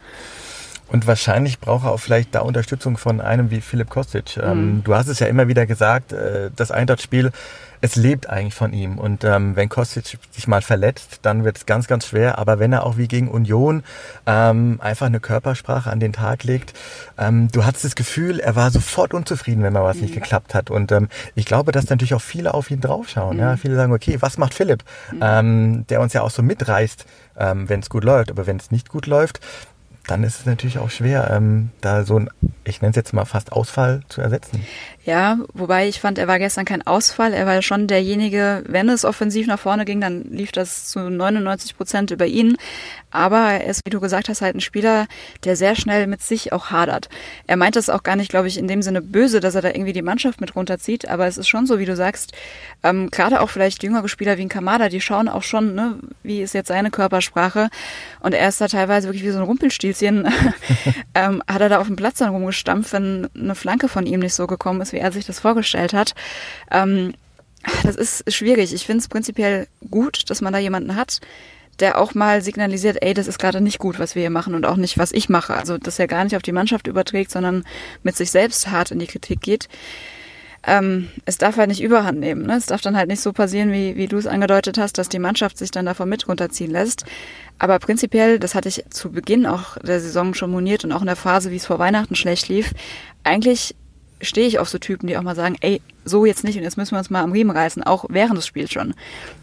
Und 0.90 1.06
wahrscheinlich 1.06 1.60
braucht 1.60 1.84
er 1.84 1.92
auch 1.92 2.00
vielleicht 2.00 2.34
da 2.34 2.40
Unterstützung 2.40 2.96
von 2.96 3.20
einem 3.20 3.50
wie 3.50 3.60
Philipp 3.60 3.90
Kostic. 3.90 4.36
Ähm, 4.36 4.76
mhm. 4.76 4.84
du 4.84 4.94
hast 4.94 5.08
es 5.08 5.20
ja 5.20 5.26
immer 5.28 5.48
wieder 5.48 5.66
gesagt, 5.66 6.12
äh, 6.12 6.50
das 6.54 6.70
Eintracht-Spiel, 6.70 7.30
es 7.80 7.96
lebt 7.96 8.28
eigentlich 8.28 8.54
von 8.54 8.72
ihm. 8.72 8.98
Und 8.98 9.24
ähm, 9.24 9.56
wenn 9.56 9.68
Kostic 9.68 10.18
sich 10.30 10.46
mal 10.46 10.62
verletzt, 10.62 11.20
dann 11.22 11.44
wird 11.44 11.56
es 11.56 11.66
ganz, 11.66 11.86
ganz 11.86 12.06
schwer. 12.06 12.38
Aber 12.38 12.58
wenn 12.58 12.72
er 12.72 12.84
auch 12.84 12.98
wie 12.98 13.08
gegen 13.08 13.28
Union 13.28 13.82
ähm, 14.26 14.78
einfach 14.82 15.06
eine 15.06 15.20
Körpersprache 15.20 15.90
an 15.90 16.00
den 16.00 16.12
Tag 16.12 16.44
legt, 16.44 16.74
ähm, 17.18 17.48
du 17.52 17.64
hattest 17.64 17.84
das 17.84 17.94
Gefühl, 17.94 18.40
er 18.40 18.56
war 18.56 18.70
sofort 18.70 19.14
unzufrieden, 19.14 19.62
wenn 19.62 19.72
mal 19.72 19.84
was 19.84 19.96
mhm. 19.96 20.02
nicht 20.02 20.14
geklappt 20.14 20.54
hat. 20.54 20.70
Und 20.70 20.92
ähm, 20.92 21.08
ich 21.34 21.46
glaube, 21.46 21.72
dass 21.72 21.88
natürlich 21.88 22.14
auch 22.14 22.22
viele 22.22 22.52
auf 22.52 22.70
ihn 22.70 22.80
draufschauen. 22.80 23.36
Mhm. 23.36 23.42
Ja? 23.42 23.56
Viele 23.56 23.76
sagen, 23.76 23.92
okay, 23.92 24.18
was 24.20 24.36
macht 24.36 24.54
Philipp? 24.54 24.84
Mhm. 25.12 25.20
Ähm, 25.22 25.86
der 25.88 26.00
uns 26.00 26.12
ja 26.12 26.22
auch 26.22 26.30
so 26.30 26.42
mitreißt, 26.42 27.06
ähm, 27.38 27.68
wenn 27.68 27.80
es 27.80 27.88
gut 27.88 28.04
läuft. 28.04 28.30
Aber 28.30 28.46
wenn 28.46 28.58
es 28.58 28.70
nicht 28.70 28.88
gut 28.90 29.06
läuft, 29.06 29.40
dann 30.06 30.24
ist 30.24 30.40
es 30.40 30.46
natürlich 30.46 30.78
auch 30.78 30.90
schwer, 30.90 31.30
ähm, 31.30 31.70
da 31.80 32.04
so 32.04 32.18
ein, 32.18 32.30
ich 32.64 32.80
nenne 32.80 32.90
es 32.90 32.96
jetzt 32.96 33.12
mal 33.12 33.24
fast 33.24 33.52
Ausfall 33.52 34.02
zu 34.08 34.20
ersetzen. 34.20 34.64
Ja, 35.04 35.38
wobei 35.54 35.88
ich 35.88 35.98
fand, 35.98 36.18
er 36.18 36.28
war 36.28 36.38
gestern 36.38 36.66
kein 36.66 36.86
Ausfall. 36.86 37.32
Er 37.32 37.46
war 37.46 37.62
schon 37.62 37.86
derjenige, 37.86 38.62
wenn 38.66 38.88
es 38.90 39.06
offensiv 39.06 39.46
nach 39.46 39.58
vorne 39.58 39.86
ging, 39.86 40.00
dann 40.00 40.24
lief 40.24 40.52
das 40.52 40.90
zu 40.90 41.08
99 41.08 41.74
Prozent 41.76 42.10
über 42.10 42.26
ihn. 42.26 42.56
Aber 43.10 43.38
er 43.38 43.64
ist, 43.64 43.80
wie 43.86 43.90
du 43.90 43.98
gesagt 43.98 44.28
hast, 44.28 44.42
halt 44.42 44.54
ein 44.54 44.60
Spieler, 44.60 45.06
der 45.44 45.56
sehr 45.56 45.74
schnell 45.74 46.06
mit 46.06 46.22
sich 46.22 46.52
auch 46.52 46.70
hadert. 46.70 47.08
Er 47.46 47.56
meint 47.56 47.76
das 47.76 47.88
auch 47.88 48.02
gar 48.02 48.14
nicht, 48.14 48.30
glaube 48.30 48.46
ich, 48.46 48.58
in 48.58 48.68
dem 48.68 48.82
Sinne 48.82 49.00
böse, 49.00 49.40
dass 49.40 49.54
er 49.54 49.62
da 49.62 49.68
irgendwie 49.68 49.94
die 49.94 50.02
Mannschaft 50.02 50.40
mit 50.40 50.54
runterzieht. 50.54 51.08
Aber 51.08 51.26
es 51.26 51.38
ist 51.38 51.48
schon 51.48 51.66
so, 51.66 51.78
wie 51.78 51.86
du 51.86 51.96
sagst, 51.96 52.32
ähm, 52.82 53.10
gerade 53.10 53.40
auch 53.40 53.48
vielleicht 53.48 53.82
jüngere 53.82 54.06
Spieler 54.06 54.36
wie 54.36 54.42
ein 54.42 54.48
Kamada, 54.50 54.90
die 54.90 55.00
schauen 55.00 55.28
auch 55.28 55.42
schon, 55.42 55.74
ne, 55.74 55.98
wie 56.22 56.42
ist 56.42 56.52
jetzt 56.52 56.68
seine 56.68 56.90
Körpersprache. 56.90 57.70
Und 58.20 58.34
er 58.34 58.48
ist 58.48 58.60
da 58.60 58.68
teilweise 58.68 59.08
wirklich 59.08 59.24
wie 59.24 59.30
so 59.30 59.38
ein 59.38 59.44
Rumpelstilzchen, 60.00 60.28
ähm, 61.14 61.42
hat 61.48 61.60
er 61.60 61.68
da 61.68 61.80
auf 61.80 61.86
dem 61.86 61.96
Platz 61.96 62.18
dann 62.18 62.30
rumgestampft, 62.30 62.92
wenn 62.92 63.28
eine 63.34 63.54
Flanke 63.54 63.88
von 63.88 64.06
ihm 64.06 64.20
nicht 64.20 64.34
so 64.34 64.46
gekommen 64.46 64.80
ist, 64.80 64.92
wie 64.92 64.98
er 64.98 65.12
sich 65.12 65.26
das 65.26 65.40
vorgestellt 65.40 65.92
hat. 65.92 66.14
Ähm, 66.70 67.14
das 67.82 67.96
ist 67.96 68.32
schwierig. 68.32 68.72
Ich 68.72 68.86
finde 68.86 69.00
es 69.00 69.08
prinzipiell 69.08 69.66
gut, 69.90 70.30
dass 70.30 70.40
man 70.40 70.52
da 70.52 70.58
jemanden 70.58 70.96
hat, 70.96 71.20
der 71.78 71.98
auch 71.98 72.14
mal 72.14 72.42
signalisiert, 72.42 72.98
ey, 73.02 73.14
das 73.14 73.26
ist 73.26 73.38
gerade 73.38 73.60
nicht 73.60 73.78
gut, 73.78 73.98
was 73.98 74.14
wir 74.14 74.22
hier 74.22 74.30
machen 74.30 74.54
und 74.54 74.66
auch 74.66 74.76
nicht, 74.76 74.98
was 74.98 75.12
ich 75.12 75.28
mache. 75.28 75.54
Also, 75.54 75.78
dass 75.78 75.98
er 75.98 76.08
gar 76.08 76.24
nicht 76.24 76.36
auf 76.36 76.42
die 76.42 76.52
Mannschaft 76.52 76.86
überträgt, 76.86 77.30
sondern 77.30 77.64
mit 78.02 78.16
sich 78.16 78.30
selbst 78.30 78.68
hart 78.70 78.90
in 78.90 78.98
die 78.98 79.06
Kritik 79.06 79.40
geht. 79.40 79.68
Ähm, 80.66 81.08
es 81.24 81.38
darf 81.38 81.56
halt 81.56 81.68
nicht 81.68 81.82
überhand 81.82 82.20
nehmen. 82.20 82.46
Ne? 82.46 82.56
Es 82.56 82.66
darf 82.66 82.82
dann 82.82 82.96
halt 82.96 83.08
nicht 83.08 83.22
so 83.22 83.32
passieren, 83.32 83.72
wie, 83.72 83.96
wie 83.96 84.08
du 84.08 84.18
es 84.18 84.26
angedeutet 84.26 84.76
hast, 84.76 84.98
dass 84.98 85.08
die 85.08 85.18
Mannschaft 85.18 85.56
sich 85.56 85.70
dann 85.70 85.86
davon 85.86 86.08
mit 86.08 86.28
runterziehen 86.28 86.70
lässt. 86.70 87.04
Aber 87.58 87.78
prinzipiell, 87.78 88.38
das 88.38 88.54
hatte 88.54 88.68
ich 88.68 88.84
zu 88.90 89.10
Beginn 89.10 89.46
auch 89.46 89.78
der 89.78 90.00
Saison 90.00 90.34
schon 90.34 90.50
moniert 90.50 90.84
und 90.84 90.92
auch 90.92 91.00
in 91.00 91.06
der 91.06 91.16
Phase, 91.16 91.50
wie 91.50 91.56
es 91.56 91.66
vor 91.66 91.78
Weihnachten 91.78 92.14
schlecht 92.14 92.48
lief, 92.48 92.72
eigentlich 93.24 93.74
stehe 94.22 94.46
ich 94.46 94.58
auf 94.58 94.68
so 94.68 94.78
Typen, 94.78 95.06
die 95.06 95.16
auch 95.16 95.22
mal 95.22 95.36
sagen, 95.36 95.56
ey, 95.60 95.80
so 96.04 96.26
jetzt 96.26 96.44
nicht 96.44 96.56
und 96.56 96.62
jetzt 96.62 96.76
müssen 96.76 96.92
wir 96.92 96.98
uns 96.98 97.10
mal 97.10 97.22
am 97.22 97.32
Riemen 97.32 97.56
reißen, 97.56 97.82
auch 97.82 98.04
während 98.08 98.36
des 98.36 98.46
Spiels 98.46 98.70
schon. 98.70 98.94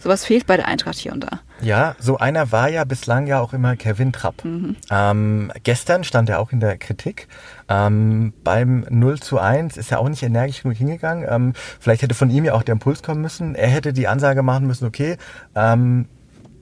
Sowas 0.01 0.25
fehlt 0.25 0.45
bei 0.45 0.57
der 0.57 0.67
Eintracht 0.67 0.97
hier 0.97 1.13
und 1.13 1.23
da. 1.23 1.41
Ja, 1.62 1.95
so 2.00 2.18
einer 2.18 2.51
war 2.51 2.69
ja 2.69 2.83
bislang 2.83 3.27
ja 3.27 3.39
auch 3.39 3.54
immer 3.54 3.75
Kevin 3.75 4.12
Trapp. 4.13 4.45
Mhm. 4.45 4.75
Ähm, 4.92 5.51
gestern 5.63 6.04
stand 6.04 6.30
er 6.30 6.39
auch 6.39 6.51
in 6.51 6.59
der 6.59 6.77
Kritik. 6.77 7.27
Ähm, 7.68 8.33
beim 8.44 8.86
0 8.89 9.19
zu 9.19 9.39
1 9.39 9.77
ist 9.77 9.92
er 9.92 10.00
auch 10.00 10.09
nicht 10.09 10.24
energisch 10.24 10.63
genug 10.63 10.77
hingegangen. 10.77 11.25
Ähm, 11.30 11.54
vielleicht 11.80 12.04
hätte 12.04 12.15
von 12.15 12.30
ihm 12.30 12.45
ja 12.45 12.54
auch 12.54 12.63
der 12.63 12.74
Impuls 12.74 13.04
kommen 13.04 13.21
müssen. 13.21 13.56
Er 13.56 13.69
hätte 13.69 13.94
die 13.94 14.07
Ansage 14.07 14.44
machen 14.44 14.68
müssen, 14.68 14.86
okay, 14.86 15.18
ähm, 15.56 16.07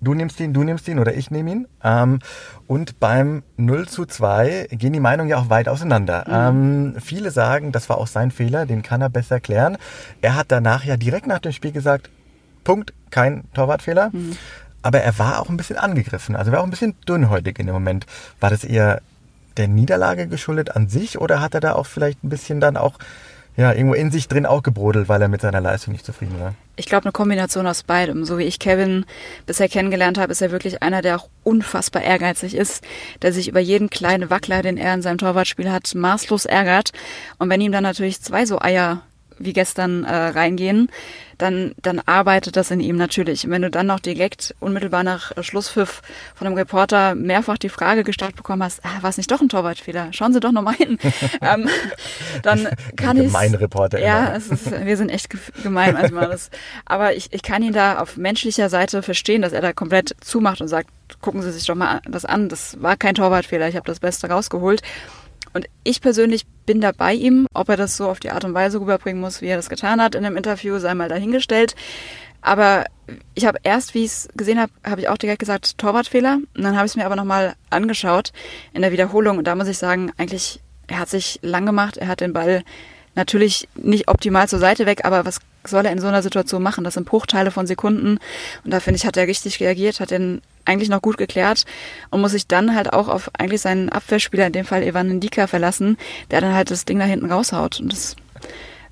du 0.02 0.14
nimmst 0.14 0.40
ihn, 0.40 0.54
du 0.54 0.64
nimmst 0.64 0.88
ihn 0.88 1.00
oder 1.00 1.14
ich 1.14 1.32
nehme 1.32 1.52
ihn. 1.52 1.68
Ähm, 1.84 2.20
und 2.68 3.00
beim 3.00 3.44
0 3.58 3.88
zu 3.88 4.06
2 4.06 4.68
gehen 4.72 4.94
die 4.94 5.00
Meinungen 5.00 5.30
ja 5.30 5.38
auch 5.38 5.50
weit 5.50 5.68
auseinander. 5.68 6.24
Mhm. 6.28 6.94
Ähm, 6.96 7.02
viele 7.02 7.32
sagen, 7.32 7.72
das 7.72 7.90
war 7.90 7.98
auch 7.98 8.08
sein 8.08 8.32
Fehler, 8.32 8.66
den 8.66 8.82
kann 8.82 9.02
er 9.02 9.10
besser 9.10 9.40
klären. 9.40 9.78
Er 10.22 10.36
hat 10.36 10.48
danach 10.50 10.86
ja 10.86 10.96
direkt 10.98 11.28
nach 11.28 11.40
dem 11.40 11.52
Spiel 11.52 11.72
gesagt, 11.72 12.10
Punkt, 12.64 12.94
kein 13.12 13.44
Torwartfehler. 13.54 14.10
Mhm. 14.12 14.38
Aber 14.86 15.00
er 15.00 15.18
war 15.18 15.42
auch 15.42 15.50
ein 15.50 15.58
bisschen 15.58 15.78
angegriffen, 15.78 16.36
also 16.36 16.52
er 16.52 16.54
war 16.54 16.60
auch 16.62 16.66
ein 16.66 16.70
bisschen 16.70 16.94
dünnhäutig 17.08 17.58
in 17.58 17.66
dem 17.66 17.74
Moment. 17.74 18.06
War 18.40 18.52
das 18.52 18.64
eher 18.64 19.02
der 19.58 19.68
Niederlage 19.68 20.28
geschuldet 20.28 20.76
an 20.76 20.90
sich 20.90 21.18
oder 21.18 21.42
hat 21.42 21.56
er 21.56 21.60
da 21.60 21.74
auch 21.74 21.88
vielleicht 21.88 22.24
ein 22.24 22.30
bisschen 22.30 22.60
dann 22.60 22.78
auch 22.78 23.00
ja, 23.58 23.72
irgendwo 23.74 23.96
in 23.96 24.12
sich 24.12 24.28
drin 24.28 24.46
auch 24.46 24.62
gebrodelt, 24.62 25.10
weil 25.10 25.24
er 25.24 25.28
mit 25.28 25.42
seiner 25.42 25.60
Leistung 25.60 25.94
nicht 25.94 26.06
zufrieden 26.06 26.40
war. 26.40 26.54
Ich 26.76 26.86
glaube, 26.86 27.06
eine 27.06 27.14
Kombination 27.14 27.66
aus 27.66 27.82
beidem. 27.82 28.26
So 28.26 28.38
wie 28.38 28.44
ich 28.44 28.60
Kevin 28.60 29.08
bisher 29.48 29.70
kennengelernt 29.70 30.20
habe, 30.20 30.32
ist 30.32 30.42
er 30.44 30.52
wirklich 30.52 30.84
einer, 30.84 31.02
der 31.02 31.16
auch 31.16 31.30
unfassbar 31.44 32.04
ehrgeizig 32.04 32.54
ist, 32.54 32.84
der 33.24 33.34
sich 33.34 33.48
über 33.48 33.60
jeden 33.60 33.90
kleinen 33.90 34.30
Wackler, 34.30 34.62
den 34.62 34.78
er 34.78 34.94
in 34.94 35.02
seinem 35.02 35.18
Torwartspiel 35.18 35.72
hat, 35.72 35.96
maßlos 35.96 36.46
ärgert. 36.46 36.92
Und 37.40 37.50
wenn 37.50 37.62
ihm 37.62 37.72
dann 37.72 37.84
natürlich 37.84 38.22
zwei 38.22 38.46
so 38.46 38.62
Eier 38.62 39.02
wie 39.38 39.54
gestern 39.54 40.04
äh, 40.04 40.14
reingehen, 40.14 40.90
dann, 41.38 41.74
dann 41.82 42.00
arbeitet 42.06 42.56
das 42.56 42.72
in 42.72 42.80
ihm 42.80 42.96
natürlich. 42.96 43.46
Und 43.46 43.52
wenn 43.52 43.62
du 43.62 43.70
dann 43.70 43.88
noch 43.88 44.00
direkt 44.00 44.56
unmittelbar 44.60 45.04
nach 45.04 45.32
Schlusspfiff 45.44 46.02
von 46.34 46.48
einem 46.48 46.56
Reporter 46.56 47.16
mehrfach 47.16 47.58
die 47.58 47.70
Frage 47.70 48.04
gestellt 48.04 48.36
bekommen 48.36 48.64
hast, 48.64 48.84
ah, 48.86 49.02
war 49.02 49.10
es 49.10 49.18
nicht 49.18 49.32
doch 49.32 49.42
ein 49.42 49.50
Torwartfehler? 49.50 50.10
Schauen 50.12 50.34
Sie 50.34 50.40
doch 50.40 50.52
nochmal 50.52 50.76
hin. 50.76 50.98
ähm, 51.42 51.68
dann 52.42 52.70
kann 52.96 53.18
ich. 53.18 53.32
Mein 53.32 53.54
Reporter. 53.54 54.00
Ja, 54.00 54.36
es 54.36 54.48
ist, 54.48 54.72
wir 54.72 54.98
sind 54.98 55.10
echt 55.10 55.30
gemein 55.64 55.94
manchmal. 55.94 56.30
Das, 56.30 56.50
aber 56.86 57.16
ich, 57.16 57.34
ich 57.34 57.44
kann 57.44 57.64
ihn 57.64 57.74
da 57.74 58.00
auf 58.00 58.18
menschlicher 58.18 58.70
Seite 58.70 59.02
verstehen, 59.02 59.42
dass 59.42 59.54
er 59.54 59.62
da 59.62 59.74
komplett 59.74 60.16
zumacht 60.22 60.62
und 60.62 60.68
sagt, 60.68 60.90
gucken 61.22 61.42
Sie 61.42 61.52
sich 61.52 61.66
doch 61.66 61.76
mal 61.76 62.02
das 62.10 62.26
an. 62.26 62.50
Das 62.50 62.82
war 62.82 62.96
kein 62.96 63.16
Torwartfehler. 63.16 63.68
Ich 63.68 63.76
habe 63.76 63.86
das 63.86 64.00
Beste 64.00 64.30
rausgeholt. 64.30 64.82
Und 65.56 65.68
ich 65.86 66.02
persönlich 66.02 66.46
bin 66.66 66.82
da 66.82 66.92
bei 66.92 67.14
ihm. 67.14 67.48
Ob 67.54 67.70
er 67.70 67.78
das 67.78 67.96
so 67.96 68.10
auf 68.10 68.20
die 68.20 68.30
Art 68.30 68.44
und 68.44 68.54
Weise 68.54 68.82
rüberbringen 68.82 69.22
muss, 69.22 69.42
wie 69.42 69.48
er 69.48 69.56
das 69.56 69.70
getan 69.70 70.02
hat 70.02 70.14
in 70.14 70.26
einem 70.26 70.36
Interview, 70.36 70.80
sei 70.80 70.94
mal 70.94 71.08
dahingestellt. 71.08 71.76
Aber 72.42 72.84
ich 73.36 73.46
habe 73.46 73.60
erst, 73.64 73.94
wie 73.94 74.04
ich 74.04 74.12
es 74.12 74.30
gesehen 74.36 74.60
habe, 74.60 74.74
habe 74.86 75.00
ich 75.00 75.08
auch 75.08 75.18
direkt 75.18 75.40
gesagt, 75.40 75.78
Torwartfehler. 75.78 76.40
Und 76.56 76.62
dann 76.62 76.76
habe 76.76 76.86
ich 76.86 76.92
es 76.92 76.96
mir 76.98 77.06
aber 77.06 77.16
nochmal 77.16 77.56
angeschaut 77.70 78.34
in 78.74 78.82
der 78.82 78.92
Wiederholung. 78.92 79.38
Und 79.38 79.48
da 79.48 79.56
muss 79.56 79.70
ich 79.70 79.78
sagen, 79.78 80.12
eigentlich, 80.18 80.60
er 80.88 81.00
hat 81.00 81.10
sich 81.10 81.40
lang 81.42 81.66
gemacht. 81.66 81.96
Er 81.96 82.10
hat 82.10 82.20
den 82.20 82.34
Ball 82.34 82.66
natürlich 83.16 83.70
nicht 83.76 84.10
optimal 84.10 84.50
zur 84.50 84.60
Seite 84.60 84.86
weg, 84.86 85.06
aber 85.06 85.26
was 85.26 85.40
soll 85.64 85.86
er 85.86 85.94
in 85.94 86.02
so 86.02 86.08
einer 86.08 86.22
Situation 86.22 86.62
machen? 86.62 86.84
Das 86.84 86.96
sind 86.96 87.08
Bruchteile 87.08 87.50
von 87.50 87.66
Sekunden. 87.66 88.20
Und 88.66 88.72
da 88.72 88.82
finde 88.82 88.98
ich, 88.98 89.06
hat 89.06 89.16
er 89.16 89.26
richtig 89.26 89.62
reagiert, 89.62 90.02
hat 90.02 90.12
den 90.12 90.42
eigentlich 90.66 90.90
noch 90.90 91.02
gut 91.02 91.18
geklärt 91.18 91.66
und 92.10 92.22
muss 92.22 92.32
sich 92.32 92.48
dann 92.48 92.76
halt 92.76 92.94
auch 92.94 93.08
auf 93.08 93.30
eigentlich 93.38 93.62
seinen 93.62 93.90
Abwehrspieler, 93.90 94.48
in 94.48 94.54
dem 94.54 94.66
Fall 94.66 94.84
Evan 94.84 95.10
Ndika, 95.10 95.48
verlassen, 95.48 95.98
der 96.32 96.42
dann 96.42 96.54
halt 96.54 96.72
das 96.72 96.86
Ding 96.86 97.00
da 97.00 97.06
hinten 97.06 97.32
raushaut. 97.32 97.80
Und 97.80 97.94
das 97.94 98.16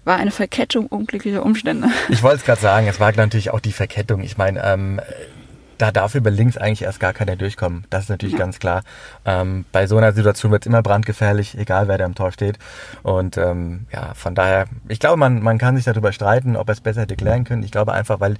war 0.05 0.17
eine 0.17 0.31
Verkettung 0.31 0.87
unglücklicher 0.87 1.45
Umstände. 1.45 1.89
Ich 2.09 2.23
wollte 2.23 2.37
es 2.37 2.45
gerade 2.45 2.61
sagen, 2.61 2.87
es 2.87 2.99
war 2.99 3.11
natürlich 3.15 3.51
auch 3.51 3.59
die 3.59 3.71
Verkettung. 3.71 4.21
Ich 4.21 4.37
meine, 4.37 4.63
ähm, 4.63 4.99
da 5.77 5.91
darf 5.91 6.15
über 6.15 6.31
links 6.31 6.57
eigentlich 6.57 6.83
erst 6.83 6.99
gar 6.99 7.13
keiner 7.13 7.35
durchkommen. 7.35 7.85
Das 7.89 8.03
ist 8.03 8.09
natürlich 8.09 8.33
ja. 8.33 8.39
ganz 8.39 8.59
klar. 8.59 8.83
Ähm, 9.25 9.65
bei 9.71 9.87
so 9.87 9.97
einer 9.97 10.13
Situation 10.13 10.51
wird 10.51 10.63
es 10.63 10.67
immer 10.67 10.81
brandgefährlich, 10.81 11.57
egal 11.57 11.87
wer 11.87 11.97
da 11.97 12.05
im 12.05 12.15
Tor 12.15 12.31
steht. 12.31 12.59
Und 13.01 13.37
ähm, 13.37 13.87
ja, 13.91 14.13
von 14.13 14.35
daher, 14.35 14.67
ich 14.87 14.99
glaube, 14.99 15.17
man, 15.17 15.41
man 15.41 15.57
kann 15.57 15.75
sich 15.75 15.85
darüber 15.85 16.13
streiten, 16.13 16.55
ob 16.55 16.69
er 16.69 16.73
es 16.73 16.81
besser 16.81 17.01
hätte 17.01 17.15
klären 17.15 17.43
können. 17.43 17.63
Ich 17.63 17.71
glaube 17.71 17.93
einfach, 17.93 18.19
weil 18.19 18.35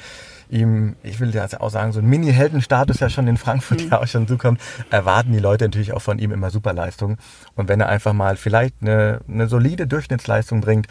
ihm, 0.53 0.95
ich 1.03 1.19
will 1.19 1.33
ja 1.33 1.48
auch 1.60 1.69
sagen, 1.69 1.91
so 1.91 2.00
ein 2.00 2.05
Mini-Heldenstatus 2.05 3.00
ja 3.00 3.10
schon 3.10 3.27
in 3.27 3.38
Frankfurt 3.38 3.81
mhm. 3.81 3.89
ja 3.89 4.01
auch 4.01 4.07
schon 4.07 4.27
zukommt, 4.27 4.62
erwarten 4.89 5.33
die 5.33 5.39
Leute 5.39 5.65
natürlich 5.65 5.93
auch 5.93 6.01
von 6.01 6.19
ihm 6.19 6.31
immer 6.31 6.51
Superleistung. 6.51 7.17
Und 7.55 7.67
wenn 7.67 7.81
er 7.81 7.89
einfach 7.89 8.13
mal 8.13 8.38
vielleicht 8.38 8.75
eine, 8.81 9.22
eine 9.27 9.48
solide 9.48 9.88
Durchschnittsleistung 9.88 10.62
bringt, 10.62 10.88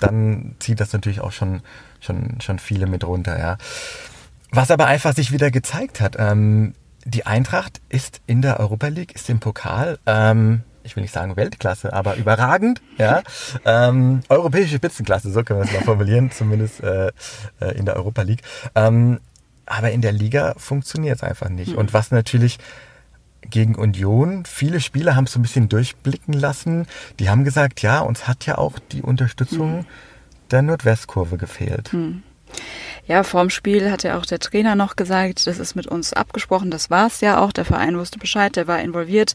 dann 0.00 0.56
zieht 0.58 0.80
das 0.80 0.92
natürlich 0.92 1.20
auch 1.20 1.32
schon, 1.32 1.62
schon, 2.00 2.40
schon 2.40 2.58
viele 2.58 2.86
mit 2.86 3.04
runter, 3.04 3.38
ja. 3.38 3.56
Was 4.50 4.70
aber 4.70 4.86
einfach 4.86 5.14
sich 5.14 5.32
wieder 5.32 5.50
gezeigt 5.50 6.00
hat, 6.00 6.16
ähm, 6.18 6.74
die 7.04 7.26
Eintracht 7.26 7.80
ist 7.88 8.20
in 8.26 8.42
der 8.42 8.60
Europa 8.60 8.88
League, 8.88 9.14
ist 9.14 9.30
im 9.30 9.40
Pokal, 9.40 9.98
ähm, 10.06 10.62
ich 10.84 10.94
will 10.96 11.02
nicht 11.02 11.14
sagen 11.14 11.36
Weltklasse, 11.36 11.92
aber 11.92 12.16
überragend, 12.16 12.80
ja. 12.98 13.22
Ähm, 13.64 14.20
europäische 14.28 14.76
Spitzenklasse, 14.76 15.32
so 15.32 15.42
können 15.42 15.60
wir 15.60 15.64
es 15.64 15.72
mal 15.72 15.82
formulieren, 15.82 16.30
zumindest 16.30 16.82
äh, 16.82 17.08
äh, 17.60 17.76
in 17.76 17.86
der 17.86 17.96
Europa 17.96 18.22
League. 18.22 18.42
Ähm, 18.74 19.20
aber 19.66 19.90
in 19.90 20.02
der 20.02 20.12
Liga 20.12 20.54
funktioniert 20.58 21.16
es 21.16 21.22
einfach 21.22 21.48
nicht. 21.48 21.72
Mhm. 21.72 21.78
Und 21.78 21.94
was 21.94 22.10
natürlich 22.10 22.58
gegen 23.48 23.74
Union, 23.74 24.44
viele 24.46 24.80
Spieler 24.80 25.16
haben 25.16 25.24
es 25.24 25.32
so 25.32 25.38
ein 25.38 25.42
bisschen 25.42 25.68
durchblicken 25.68 26.34
lassen. 26.34 26.86
Die 27.18 27.28
haben 27.28 27.44
gesagt, 27.44 27.82
ja, 27.82 28.00
uns 28.00 28.26
hat 28.26 28.46
ja 28.46 28.58
auch 28.58 28.78
die 28.78 29.02
Unterstützung 29.02 29.78
mhm. 29.78 29.86
der 30.50 30.62
Nordwestkurve 30.62 31.36
gefehlt. 31.36 31.92
Mhm. 31.92 32.22
Ja, 33.06 33.22
vorm 33.22 33.50
Spiel 33.50 33.90
hat 33.90 34.02
ja 34.02 34.18
auch 34.18 34.24
der 34.24 34.38
Trainer 34.38 34.76
noch 34.76 34.96
gesagt, 34.96 35.46
das 35.46 35.58
ist 35.58 35.74
mit 35.74 35.86
uns 35.86 36.12
abgesprochen, 36.12 36.70
das 36.70 36.88
war 36.88 37.06
es 37.06 37.20
ja 37.20 37.38
auch. 37.40 37.52
Der 37.52 37.64
Verein 37.64 37.98
wusste 37.98 38.18
Bescheid, 38.18 38.56
der 38.56 38.66
war 38.66 38.80
involviert, 38.80 39.34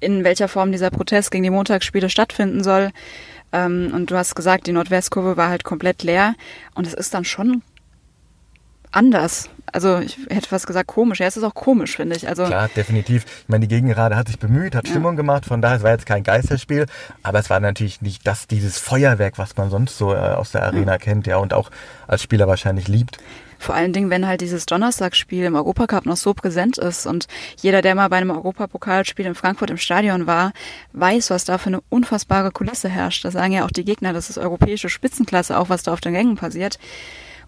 in 0.00 0.24
welcher 0.24 0.48
Form 0.48 0.72
dieser 0.72 0.90
Protest 0.90 1.30
gegen 1.30 1.44
die 1.44 1.50
Montagsspiele 1.50 2.10
stattfinden 2.10 2.62
soll. 2.62 2.90
Ähm, 3.52 3.92
und 3.94 4.10
du 4.10 4.16
hast 4.16 4.34
gesagt, 4.34 4.66
die 4.66 4.72
Nordwestkurve 4.72 5.36
war 5.36 5.48
halt 5.48 5.64
komplett 5.64 6.02
leer. 6.02 6.34
Und 6.74 6.86
es 6.86 6.94
ist 6.94 7.14
dann 7.14 7.24
schon 7.24 7.62
anders. 8.92 9.50
Also 9.72 9.98
ich 9.98 10.16
hätte 10.30 10.48
fast 10.48 10.66
gesagt 10.66 10.86
komisch. 10.86 11.20
Ja, 11.20 11.26
es 11.26 11.36
ist 11.36 11.42
auch 11.42 11.54
komisch, 11.54 11.96
finde 11.96 12.16
ich. 12.16 12.28
Also 12.28 12.44
Klar, 12.44 12.68
definitiv. 12.74 13.24
Ich 13.24 13.48
meine, 13.48 13.66
die 13.66 13.74
Gegengerade 13.74 14.16
hat 14.16 14.28
sich 14.28 14.38
bemüht, 14.38 14.74
hat 14.74 14.86
ja. 14.86 14.90
Stimmung 14.90 15.16
gemacht. 15.16 15.44
Von 15.44 15.60
daher, 15.60 15.78
es 15.78 15.82
war 15.82 15.90
jetzt 15.90 16.06
kein 16.06 16.22
Geisterspiel, 16.22 16.86
aber 17.22 17.38
es 17.38 17.50
war 17.50 17.60
natürlich 17.60 18.00
nicht 18.00 18.26
das, 18.26 18.46
dieses 18.46 18.78
Feuerwerk, 18.78 19.38
was 19.38 19.56
man 19.56 19.70
sonst 19.70 19.98
so 19.98 20.14
äh, 20.14 20.18
aus 20.18 20.52
der 20.52 20.62
Arena 20.62 20.92
ja. 20.92 20.98
kennt, 20.98 21.26
ja, 21.26 21.36
und 21.38 21.52
auch 21.52 21.70
als 22.06 22.22
Spieler 22.22 22.46
wahrscheinlich 22.46 22.88
liebt. 22.88 23.18
Vor 23.58 23.74
allen 23.74 23.92
Dingen, 23.92 24.10
wenn 24.10 24.26
halt 24.26 24.40
dieses 24.40 24.66
Donnerstagsspiel 24.66 25.44
im 25.44 25.54
Europacup 25.54 26.06
noch 26.06 26.16
so 26.16 26.34
präsent 26.34 26.78
ist 26.78 27.06
und 27.06 27.26
jeder, 27.60 27.82
der 27.82 27.94
mal 27.94 28.08
bei 28.08 28.16
einem 28.16 28.30
Europapokalspiel 28.30 29.26
in 29.26 29.34
Frankfurt 29.34 29.70
im 29.70 29.78
Stadion 29.78 30.26
war, 30.26 30.52
weiß, 30.92 31.30
was 31.30 31.44
da 31.44 31.58
für 31.58 31.68
eine 31.68 31.80
unfassbare 31.88 32.50
Kulisse 32.50 32.88
herrscht. 32.88 33.24
Das 33.24 33.34
sagen 33.34 33.52
ja 33.52 33.64
auch 33.64 33.70
die 33.70 33.84
Gegner, 33.84 34.12
das 34.12 34.30
ist 34.30 34.38
europäische 34.38 34.88
Spitzenklasse, 34.88 35.58
auch 35.58 35.68
was 35.68 35.82
da 35.82 35.92
auf 35.92 36.00
den 36.00 36.12
Gängen 36.12 36.36
passiert. 36.36 36.78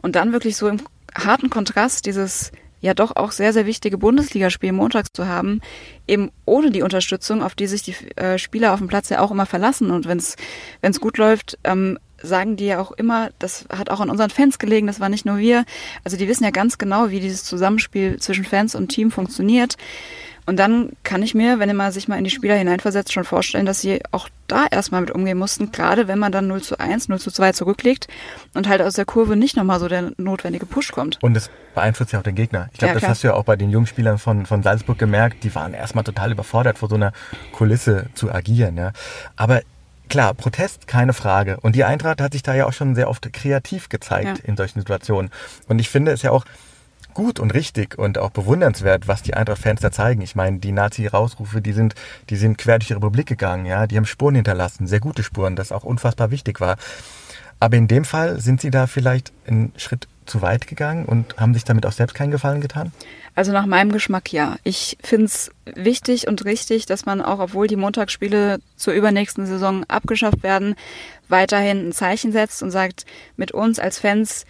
Und 0.00 0.16
dann 0.16 0.32
wirklich 0.32 0.56
so 0.56 0.68
im 0.68 0.80
harten 1.16 1.50
Kontrast 1.50 2.06
dieses 2.06 2.52
ja 2.80 2.94
doch 2.94 3.16
auch 3.16 3.32
sehr, 3.32 3.52
sehr 3.52 3.66
wichtige 3.66 3.98
Bundesligaspiel 3.98 4.72
montags 4.72 5.10
zu 5.12 5.26
haben, 5.26 5.60
eben 6.06 6.30
ohne 6.44 6.70
die 6.70 6.82
Unterstützung, 6.82 7.42
auf 7.42 7.54
die 7.54 7.66
sich 7.66 7.82
die 7.82 7.94
äh, 8.16 8.38
Spieler 8.38 8.72
auf 8.72 8.78
dem 8.78 8.88
Platz 8.88 9.08
ja 9.08 9.20
auch 9.20 9.30
immer 9.30 9.46
verlassen. 9.46 9.90
Und 9.90 10.06
wenn 10.06 10.18
es 10.18 11.00
gut 11.00 11.18
läuft, 11.18 11.58
ähm, 11.64 11.98
sagen 12.22 12.56
die 12.56 12.66
ja 12.66 12.80
auch 12.80 12.92
immer, 12.92 13.30
das 13.38 13.66
hat 13.70 13.90
auch 13.90 14.00
an 14.00 14.10
unseren 14.10 14.30
Fans 14.30 14.58
gelegen, 14.58 14.86
das 14.86 15.00
war 15.00 15.08
nicht 15.08 15.26
nur 15.26 15.38
wir. 15.38 15.64
Also 16.04 16.16
die 16.16 16.28
wissen 16.28 16.44
ja 16.44 16.50
ganz 16.50 16.78
genau, 16.78 17.10
wie 17.10 17.20
dieses 17.20 17.44
Zusammenspiel 17.44 18.18
zwischen 18.18 18.44
Fans 18.44 18.74
und 18.74 18.88
Team 18.88 19.10
funktioniert. 19.10 19.76
Und 20.48 20.56
dann 20.56 20.92
kann 21.04 21.22
ich 21.22 21.34
mir, 21.34 21.58
wenn 21.58 21.76
man 21.76 21.92
sich 21.92 22.08
mal 22.08 22.16
in 22.16 22.24
die 22.24 22.30
Spieler 22.30 22.54
hineinversetzt, 22.54 23.12
schon 23.12 23.24
vorstellen, 23.24 23.66
dass 23.66 23.82
sie 23.82 24.00
auch 24.12 24.30
da 24.46 24.64
erstmal 24.70 25.02
mit 25.02 25.10
umgehen 25.10 25.36
mussten, 25.36 25.72
gerade 25.72 26.08
wenn 26.08 26.18
man 26.18 26.32
dann 26.32 26.46
0 26.46 26.62
zu 26.62 26.80
1, 26.80 27.10
0 27.10 27.18
zu 27.18 27.30
2 27.30 27.52
zurücklegt 27.52 28.08
und 28.54 28.66
halt 28.66 28.80
aus 28.80 28.94
der 28.94 29.04
Kurve 29.04 29.36
nicht 29.36 29.58
nochmal 29.58 29.78
so 29.78 29.88
der 29.88 30.12
notwendige 30.16 30.64
Push 30.64 30.90
kommt. 30.90 31.18
Und 31.22 31.34
das 31.34 31.50
beeinflusst 31.74 32.14
ja 32.14 32.20
auch 32.20 32.22
den 32.22 32.34
Gegner. 32.34 32.70
Ich 32.72 32.78
glaube, 32.78 32.94
ja, 32.94 33.00
das 33.00 33.10
hast 33.10 33.24
du 33.24 33.28
ja 33.28 33.34
auch 33.34 33.44
bei 33.44 33.56
den 33.56 33.68
Jungspielern 33.68 34.16
von, 34.16 34.46
von 34.46 34.62
Salzburg 34.62 34.98
gemerkt, 34.98 35.44
die 35.44 35.54
waren 35.54 35.74
erstmal 35.74 36.04
total 36.04 36.32
überfordert, 36.32 36.78
vor 36.78 36.88
so 36.88 36.94
einer 36.94 37.12
Kulisse 37.52 38.06
zu 38.14 38.32
agieren. 38.32 38.78
Ja. 38.78 38.92
Aber 39.36 39.60
Klar, 40.08 40.34
Protest, 40.34 40.86
keine 40.86 41.12
Frage. 41.12 41.58
Und 41.60 41.76
die 41.76 41.84
Eintracht 41.84 42.20
hat 42.20 42.32
sich 42.32 42.42
da 42.42 42.54
ja 42.54 42.66
auch 42.66 42.72
schon 42.72 42.94
sehr 42.94 43.08
oft 43.08 43.30
kreativ 43.32 43.88
gezeigt 43.88 44.38
ja. 44.38 44.44
in 44.44 44.56
solchen 44.56 44.80
Situationen. 44.80 45.30
Und 45.68 45.78
ich 45.78 45.88
finde 45.88 46.12
es 46.12 46.22
ja 46.22 46.30
auch 46.30 46.44
gut 47.14 47.40
und 47.40 47.52
richtig 47.52 47.98
und 47.98 48.16
auch 48.16 48.30
bewundernswert, 48.30 49.08
was 49.08 49.22
die 49.22 49.34
Eintracht-Fans 49.34 49.80
da 49.80 49.90
zeigen. 49.90 50.22
Ich 50.22 50.36
meine, 50.36 50.58
die 50.58 50.72
Nazi-Rausrufe, 50.72 51.60
die 51.60 51.72
sind, 51.72 51.94
die 52.30 52.36
sind 52.36 52.58
quer 52.58 52.78
durch 52.78 52.88
die 52.88 52.94
Republik 52.94 53.26
gegangen, 53.26 53.66
ja, 53.66 53.86
die 53.86 53.96
haben 53.96 54.06
Spuren 54.06 54.36
hinterlassen, 54.36 54.86
sehr 54.86 55.00
gute 55.00 55.22
Spuren, 55.24 55.56
das 55.56 55.72
auch 55.72 55.84
unfassbar 55.84 56.30
wichtig 56.30 56.60
war. 56.60 56.76
Aber 57.60 57.76
in 57.76 57.88
dem 57.88 58.04
Fall 58.04 58.40
sind 58.40 58.60
sie 58.60 58.70
da 58.70 58.86
vielleicht 58.86 59.32
einen 59.46 59.72
Schritt 59.76 60.06
zu 60.28 60.42
weit 60.42 60.66
gegangen 60.66 61.04
und 61.06 61.36
haben 61.38 61.54
sich 61.54 61.64
damit 61.64 61.86
auch 61.86 61.92
selbst 61.92 62.14
keinen 62.14 62.30
Gefallen 62.30 62.60
getan? 62.60 62.92
Also 63.34 63.52
nach 63.52 63.66
meinem 63.66 63.92
Geschmack 63.92 64.32
ja. 64.32 64.56
Ich 64.64 64.98
finde 65.02 65.26
es 65.26 65.50
wichtig 65.74 66.28
und 66.28 66.44
richtig, 66.44 66.86
dass 66.86 67.06
man 67.06 67.20
auch, 67.20 67.38
obwohl 67.38 67.66
die 67.66 67.76
Montagsspiele 67.76 68.58
zur 68.76 68.94
übernächsten 68.94 69.46
Saison 69.46 69.84
abgeschafft 69.84 70.42
werden, 70.42 70.74
weiterhin 71.28 71.88
ein 71.88 71.92
Zeichen 71.92 72.32
setzt 72.32 72.62
und 72.62 72.70
sagt, 72.70 73.06
mit 73.36 73.52
uns 73.52 73.78
als 73.78 73.98
Fans 73.98 74.44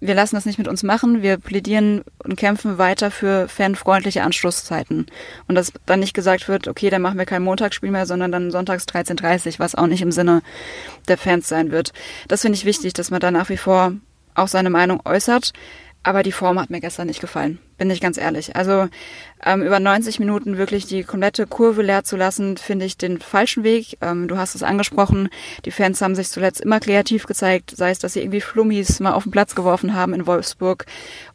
wir 0.00 0.14
lassen 0.14 0.34
das 0.34 0.44
nicht 0.44 0.58
mit 0.58 0.68
uns 0.68 0.82
machen, 0.82 1.22
wir 1.22 1.38
plädieren 1.38 2.02
und 2.22 2.36
kämpfen 2.36 2.76
weiter 2.76 3.10
für 3.10 3.48
fanfreundliche 3.48 4.22
Anschlusszeiten. 4.22 5.06
Und 5.48 5.54
dass 5.54 5.72
dann 5.86 6.00
nicht 6.00 6.14
gesagt 6.14 6.46
wird, 6.46 6.68
okay, 6.68 6.90
dann 6.90 7.00
machen 7.00 7.18
wir 7.18 7.24
kein 7.24 7.42
Montagsspiel 7.42 7.90
mehr, 7.90 8.04
sondern 8.04 8.30
dann 8.30 8.50
sonntags 8.50 8.84
13.30 8.84 9.58
was 9.58 9.74
auch 9.74 9.86
nicht 9.86 10.02
im 10.02 10.12
Sinne 10.12 10.42
der 11.08 11.16
Fans 11.16 11.48
sein 11.48 11.70
wird. 11.70 11.92
Das 12.28 12.42
finde 12.42 12.56
ich 12.56 12.66
wichtig, 12.66 12.92
dass 12.92 13.10
man 13.10 13.20
da 13.20 13.30
nach 13.30 13.48
wie 13.48 13.56
vor 13.56 13.94
auch 14.34 14.48
seine 14.48 14.70
Meinung 14.70 15.00
äußert. 15.04 15.52
Aber 16.06 16.22
die 16.22 16.32
Form 16.32 16.60
hat 16.60 16.68
mir 16.68 16.82
gestern 16.82 17.06
nicht 17.06 17.22
gefallen, 17.22 17.58
bin 17.78 17.88
ich 17.88 18.02
ganz 18.02 18.18
ehrlich. 18.18 18.54
Also 18.54 18.88
ähm, 19.42 19.62
über 19.62 19.80
90 19.80 20.20
Minuten 20.20 20.58
wirklich 20.58 20.84
die 20.84 21.02
komplette 21.02 21.46
Kurve 21.46 21.80
leer 21.80 22.04
zu 22.04 22.18
lassen, 22.18 22.58
finde 22.58 22.84
ich 22.84 22.98
den 22.98 23.20
falschen 23.20 23.64
Weg. 23.64 23.96
Ähm, 24.02 24.28
du 24.28 24.36
hast 24.36 24.54
es 24.54 24.62
angesprochen, 24.62 25.30
die 25.64 25.70
Fans 25.70 26.02
haben 26.02 26.14
sich 26.14 26.28
zuletzt 26.28 26.60
immer 26.60 26.78
kreativ 26.78 27.24
gezeigt, 27.24 27.72
sei 27.74 27.90
es, 27.90 28.00
dass 28.00 28.12
sie 28.12 28.20
irgendwie 28.20 28.42
Flummis 28.42 29.00
mal 29.00 29.14
auf 29.14 29.22
den 29.22 29.32
Platz 29.32 29.54
geworfen 29.54 29.94
haben 29.94 30.12
in 30.12 30.26
Wolfsburg. 30.26 30.84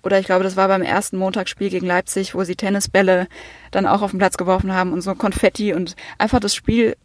Oder 0.04 0.20
ich 0.20 0.28
glaube, 0.28 0.44
das 0.44 0.56
war 0.56 0.68
beim 0.68 0.84
ersten 0.84 1.18
Montagsspiel 1.18 1.72
gegen 1.72 1.88
Leipzig, 1.88 2.36
wo 2.36 2.44
sie 2.44 2.56
Tennisbälle 2.56 3.28
dann 3.72 3.88
auch 3.88 4.04
auf 4.04 4.12
den 4.12 4.20
Platz 4.20 4.38
geworfen 4.38 4.72
haben 4.76 4.94
und 4.94 5.02
so 5.02 5.16
Konfetti 5.16 5.74
und 5.74 5.96
einfach 6.20 6.40
das 6.40 6.54
Spiel 6.54 6.96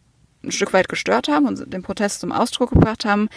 ein 0.45 0.51
Stück 0.51 0.73
weit 0.73 0.89
gestört 0.89 1.27
haben 1.27 1.47
und 1.47 1.73
den 1.73 1.83
Protest 1.83 2.21
zum 2.21 2.31
Ausdruck 2.31 2.71
gebracht 2.71 3.05
haben, 3.05 3.29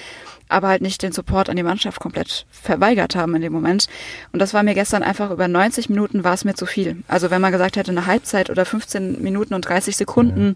aber 0.48 0.68
halt 0.68 0.82
nicht 0.82 1.02
den 1.02 1.12
Support 1.12 1.50
an 1.50 1.56
die 1.56 1.62
Mannschaft 1.62 2.00
komplett 2.00 2.46
verweigert 2.50 3.16
haben 3.16 3.34
in 3.34 3.42
dem 3.42 3.52
Moment. 3.52 3.86
Und 4.32 4.40
das 4.40 4.54
war 4.54 4.62
mir 4.62 4.74
gestern 4.74 5.02
einfach 5.02 5.30
über 5.30 5.48
90 5.48 5.88
Minuten 5.88 6.24
war 6.24 6.34
es 6.34 6.44
mir 6.44 6.54
zu 6.54 6.66
viel. 6.66 7.02
Also 7.08 7.30
wenn 7.30 7.40
man 7.40 7.52
gesagt 7.52 7.76
hätte, 7.76 7.90
eine 7.90 8.06
Halbzeit 8.06 8.50
oder 8.50 8.64
15 8.64 9.22
Minuten 9.22 9.54
und 9.54 9.62
30 9.62 9.96
Sekunden. 9.96 10.48
Mhm. 10.48 10.54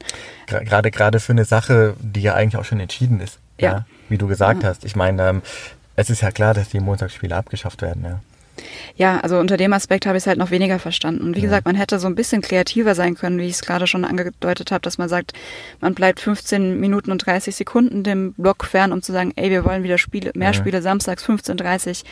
Gerade, 0.64 0.90
gerade 0.90 1.20
für 1.20 1.32
eine 1.32 1.44
Sache, 1.44 1.94
die 2.00 2.22
ja 2.22 2.34
eigentlich 2.34 2.56
auch 2.56 2.64
schon 2.64 2.80
entschieden 2.80 3.20
ist. 3.20 3.38
Ja. 3.58 3.72
ja 3.72 3.86
wie 4.08 4.18
du 4.18 4.28
gesagt 4.28 4.62
ja. 4.62 4.68
hast. 4.68 4.84
Ich 4.84 4.96
meine, 4.96 5.28
ähm, 5.28 5.42
es 5.96 6.10
ist 6.10 6.22
ja 6.22 6.30
klar, 6.30 6.54
dass 6.54 6.68
die 6.68 6.80
Montagsspiele 6.80 7.34
abgeschafft 7.34 7.82
werden, 7.82 8.04
ja. 8.04 8.20
Ja, 8.96 9.20
also 9.20 9.38
unter 9.38 9.56
dem 9.56 9.72
Aspekt 9.72 10.06
habe 10.06 10.16
ich 10.16 10.22
es 10.24 10.26
halt 10.26 10.38
noch 10.38 10.50
weniger 10.50 10.78
verstanden. 10.78 11.22
Und 11.22 11.36
wie 11.36 11.40
ja. 11.40 11.46
gesagt, 11.46 11.66
man 11.66 11.74
hätte 11.74 11.98
so 11.98 12.06
ein 12.06 12.14
bisschen 12.14 12.42
kreativer 12.42 12.94
sein 12.94 13.14
können, 13.14 13.38
wie 13.38 13.46
ich 13.46 13.54
es 13.54 13.62
gerade 13.62 13.86
schon 13.86 14.04
angedeutet 14.04 14.70
habe, 14.70 14.82
dass 14.82 14.98
man 14.98 15.08
sagt, 15.08 15.32
man 15.80 15.94
bleibt 15.94 16.20
15 16.20 16.78
Minuten 16.78 17.10
und 17.10 17.24
30 17.24 17.54
Sekunden 17.54 18.02
dem 18.02 18.34
Block 18.34 18.64
fern, 18.64 18.92
um 18.92 19.02
zu 19.02 19.12
sagen, 19.12 19.32
ey, 19.36 19.50
wir 19.50 19.64
wollen 19.64 19.82
wieder 19.82 19.98
Spiele, 19.98 20.32
mehr 20.34 20.48
ja. 20.48 20.54
Spiele 20.54 20.82
samstags 20.82 21.24
15:30. 21.24 22.04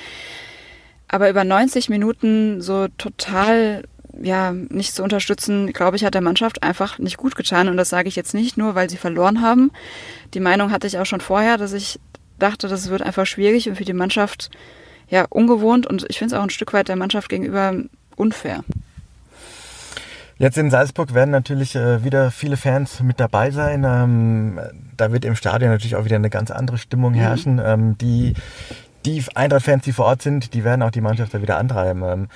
Aber 1.09 1.29
über 1.29 1.45
90 1.45 1.89
Minuten 1.89 2.61
so 2.61 2.89
total 2.97 3.85
ja, 4.21 4.53
nicht 4.53 4.95
zu 4.95 5.03
unterstützen, 5.03 5.73
glaube 5.73 5.97
ich, 5.97 6.05
hat 6.05 6.15
der 6.15 6.21
Mannschaft 6.21 6.63
einfach 6.63 6.99
nicht 6.99 7.17
gut 7.17 7.37
getan. 7.37 7.69
Und 7.69 7.77
das 7.77 7.89
sage 7.89 8.09
ich 8.09 8.17
jetzt 8.17 8.35
nicht 8.35 8.57
nur, 8.57 8.75
weil 8.75 8.91
sie 8.91 8.97
verloren 8.97 9.41
haben. 9.41 9.71
Die 10.35 10.41
Meinung 10.41 10.73
hatte 10.73 10.87
ich 10.87 10.99
auch 10.99 11.07
schon 11.07 11.21
vorher, 11.21 11.57
dass 11.57 11.73
ich 11.73 12.01
dachte, 12.39 12.69
das 12.69 12.89
wird 12.91 13.03
einfach 13.03 13.27
schwierig 13.27 13.69
und 13.69 13.77
für 13.77 13.85
die 13.85 13.93
Mannschaft 13.93 14.51
ja, 15.11 15.27
ungewohnt 15.29 15.87
und 15.87 16.07
ich 16.09 16.19
finde 16.19 16.35
es 16.35 16.39
auch 16.39 16.45
ein 16.45 16.51
Stück 16.51 16.73
weit 16.73 16.89
der 16.89 16.97
Mannschaft 16.97 17.29
gegenüber 17.29 17.75
unfair. 18.17 18.65
Jetzt 20.39 20.57
in 20.57 20.71
Salzburg 20.71 21.13
werden 21.13 21.31
natürlich 21.31 21.77
äh, 21.77 22.03
wieder 22.03 22.31
viele 22.31 22.57
Fans 22.57 23.01
mit 23.03 23.21
dabei 23.21 23.51
sein. 23.51 23.85
Ähm, 23.85 24.59
da 24.97 25.13
wird 25.13 25.27
im 25.27 25.37
Stadion 25.37 25.71
natürlich 25.71 25.97
auch 25.97 26.07
wieder 26.07 26.17
eine 26.17 26.31
ganz 26.31 26.51
andere 26.51 26.79
Stimmung 26.79 27.13
mhm. 27.13 27.17
herrschen. 27.17 27.57
Mhm. 27.57 27.99
Die 27.99 28.35
die 29.05 29.25
Eintracht-Fans, 29.35 29.85
die 29.85 29.93
vor 29.93 30.07
Ort 30.07 30.23
sind, 30.23 30.55
die 30.55 30.65
werden 30.65 30.83
auch 30.83 30.91
die 30.91 31.01
Mannschaft 31.01 31.33
da 31.35 31.43
wieder 31.43 31.59
antreiben. 31.59 32.03
Ähm, 32.05 32.29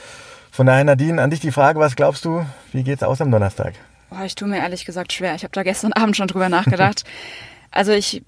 von 0.50 0.66
daher, 0.66 0.84
Nadine, 0.84 1.20
an 1.20 1.30
dich 1.30 1.40
die 1.40 1.50
Frage, 1.50 1.80
was 1.80 1.96
glaubst 1.96 2.24
du, 2.24 2.44
wie 2.72 2.84
geht's 2.84 3.02
aus 3.02 3.20
am 3.20 3.30
Donnerstag? 3.30 3.74
Boah, 4.10 4.24
ich 4.24 4.34
tue 4.34 4.48
mir 4.48 4.58
ehrlich 4.58 4.84
gesagt 4.84 5.12
schwer. 5.12 5.34
Ich 5.34 5.42
habe 5.42 5.52
da 5.52 5.62
gestern 5.62 5.92
Abend 5.94 6.16
schon 6.16 6.28
drüber 6.28 6.48
nachgedacht. 6.48 7.04
also 7.70 7.92
ich 7.92 8.22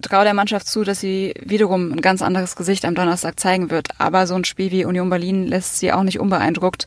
traue 0.00 0.24
der 0.24 0.34
Mannschaft 0.34 0.66
zu, 0.66 0.84
dass 0.84 1.00
sie 1.00 1.34
wiederum 1.40 1.92
ein 1.92 2.00
ganz 2.00 2.22
anderes 2.22 2.56
Gesicht 2.56 2.84
am 2.84 2.94
Donnerstag 2.94 3.38
zeigen 3.38 3.70
wird. 3.70 3.88
Aber 3.98 4.26
so 4.26 4.34
ein 4.34 4.44
Spiel 4.44 4.70
wie 4.70 4.84
Union 4.84 5.10
Berlin 5.10 5.46
lässt 5.46 5.78
sie 5.78 5.92
auch 5.92 6.02
nicht 6.02 6.20
unbeeindruckt. 6.20 6.86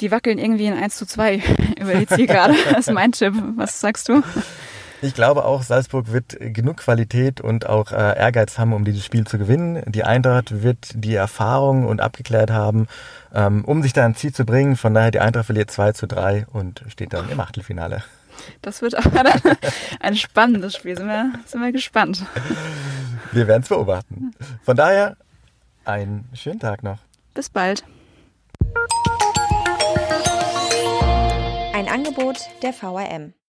Die 0.00 0.10
wackeln 0.10 0.38
irgendwie 0.38 0.66
in 0.66 0.74
1 0.74 0.96
zu 0.96 1.06
2 1.06 1.42
über 1.80 1.94
die 1.94 2.06
Zielgerade. 2.06 2.54
Das 2.70 2.88
ist 2.88 2.92
mein 2.92 3.12
Tipp. 3.12 3.34
Was 3.56 3.80
sagst 3.80 4.08
du? 4.08 4.22
Ich 5.02 5.14
glaube 5.14 5.46
auch, 5.46 5.62
Salzburg 5.62 6.12
wird 6.12 6.36
genug 6.38 6.78
Qualität 6.78 7.40
und 7.40 7.66
auch 7.66 7.90
äh, 7.90 8.18
Ehrgeiz 8.18 8.58
haben, 8.58 8.74
um 8.74 8.84
dieses 8.84 9.04
Spiel 9.04 9.26
zu 9.26 9.38
gewinnen. 9.38 9.82
Die 9.86 10.04
Eintracht 10.04 10.62
wird 10.62 10.90
die 10.94 11.14
Erfahrung 11.14 11.86
und 11.86 12.02
abgeklärt 12.02 12.50
haben, 12.50 12.86
ähm, 13.34 13.64
um 13.64 13.82
sich 13.82 13.94
da 13.94 14.04
ein 14.04 14.14
Ziel 14.14 14.34
zu 14.34 14.44
bringen. 14.44 14.76
Von 14.76 14.92
daher, 14.92 15.10
die 15.10 15.20
Eintracht 15.20 15.46
verliert 15.46 15.70
2 15.70 15.92
zu 15.92 16.06
3 16.06 16.46
und 16.52 16.84
steht 16.88 17.14
dann 17.14 17.30
im 17.30 17.40
Achtelfinale. 17.40 18.02
Das 18.62 18.82
wird 18.82 18.94
aber 18.94 19.24
dann 19.24 19.56
ein 20.00 20.16
spannendes 20.16 20.76
Spiel. 20.76 20.96
Sind 20.96 21.08
wir, 21.08 21.32
sind 21.46 21.60
wir 21.60 21.72
gespannt. 21.72 22.24
Wir 23.32 23.46
werden 23.46 23.62
es 23.62 23.68
beobachten. 23.68 24.32
Von 24.62 24.76
daher, 24.76 25.16
einen 25.84 26.28
schönen 26.34 26.60
Tag 26.60 26.82
noch. 26.82 26.98
Bis 27.34 27.48
bald. 27.48 27.84
Ein 31.72 31.88
Angebot 31.88 32.38
der 32.62 32.72
VRM. 32.72 33.32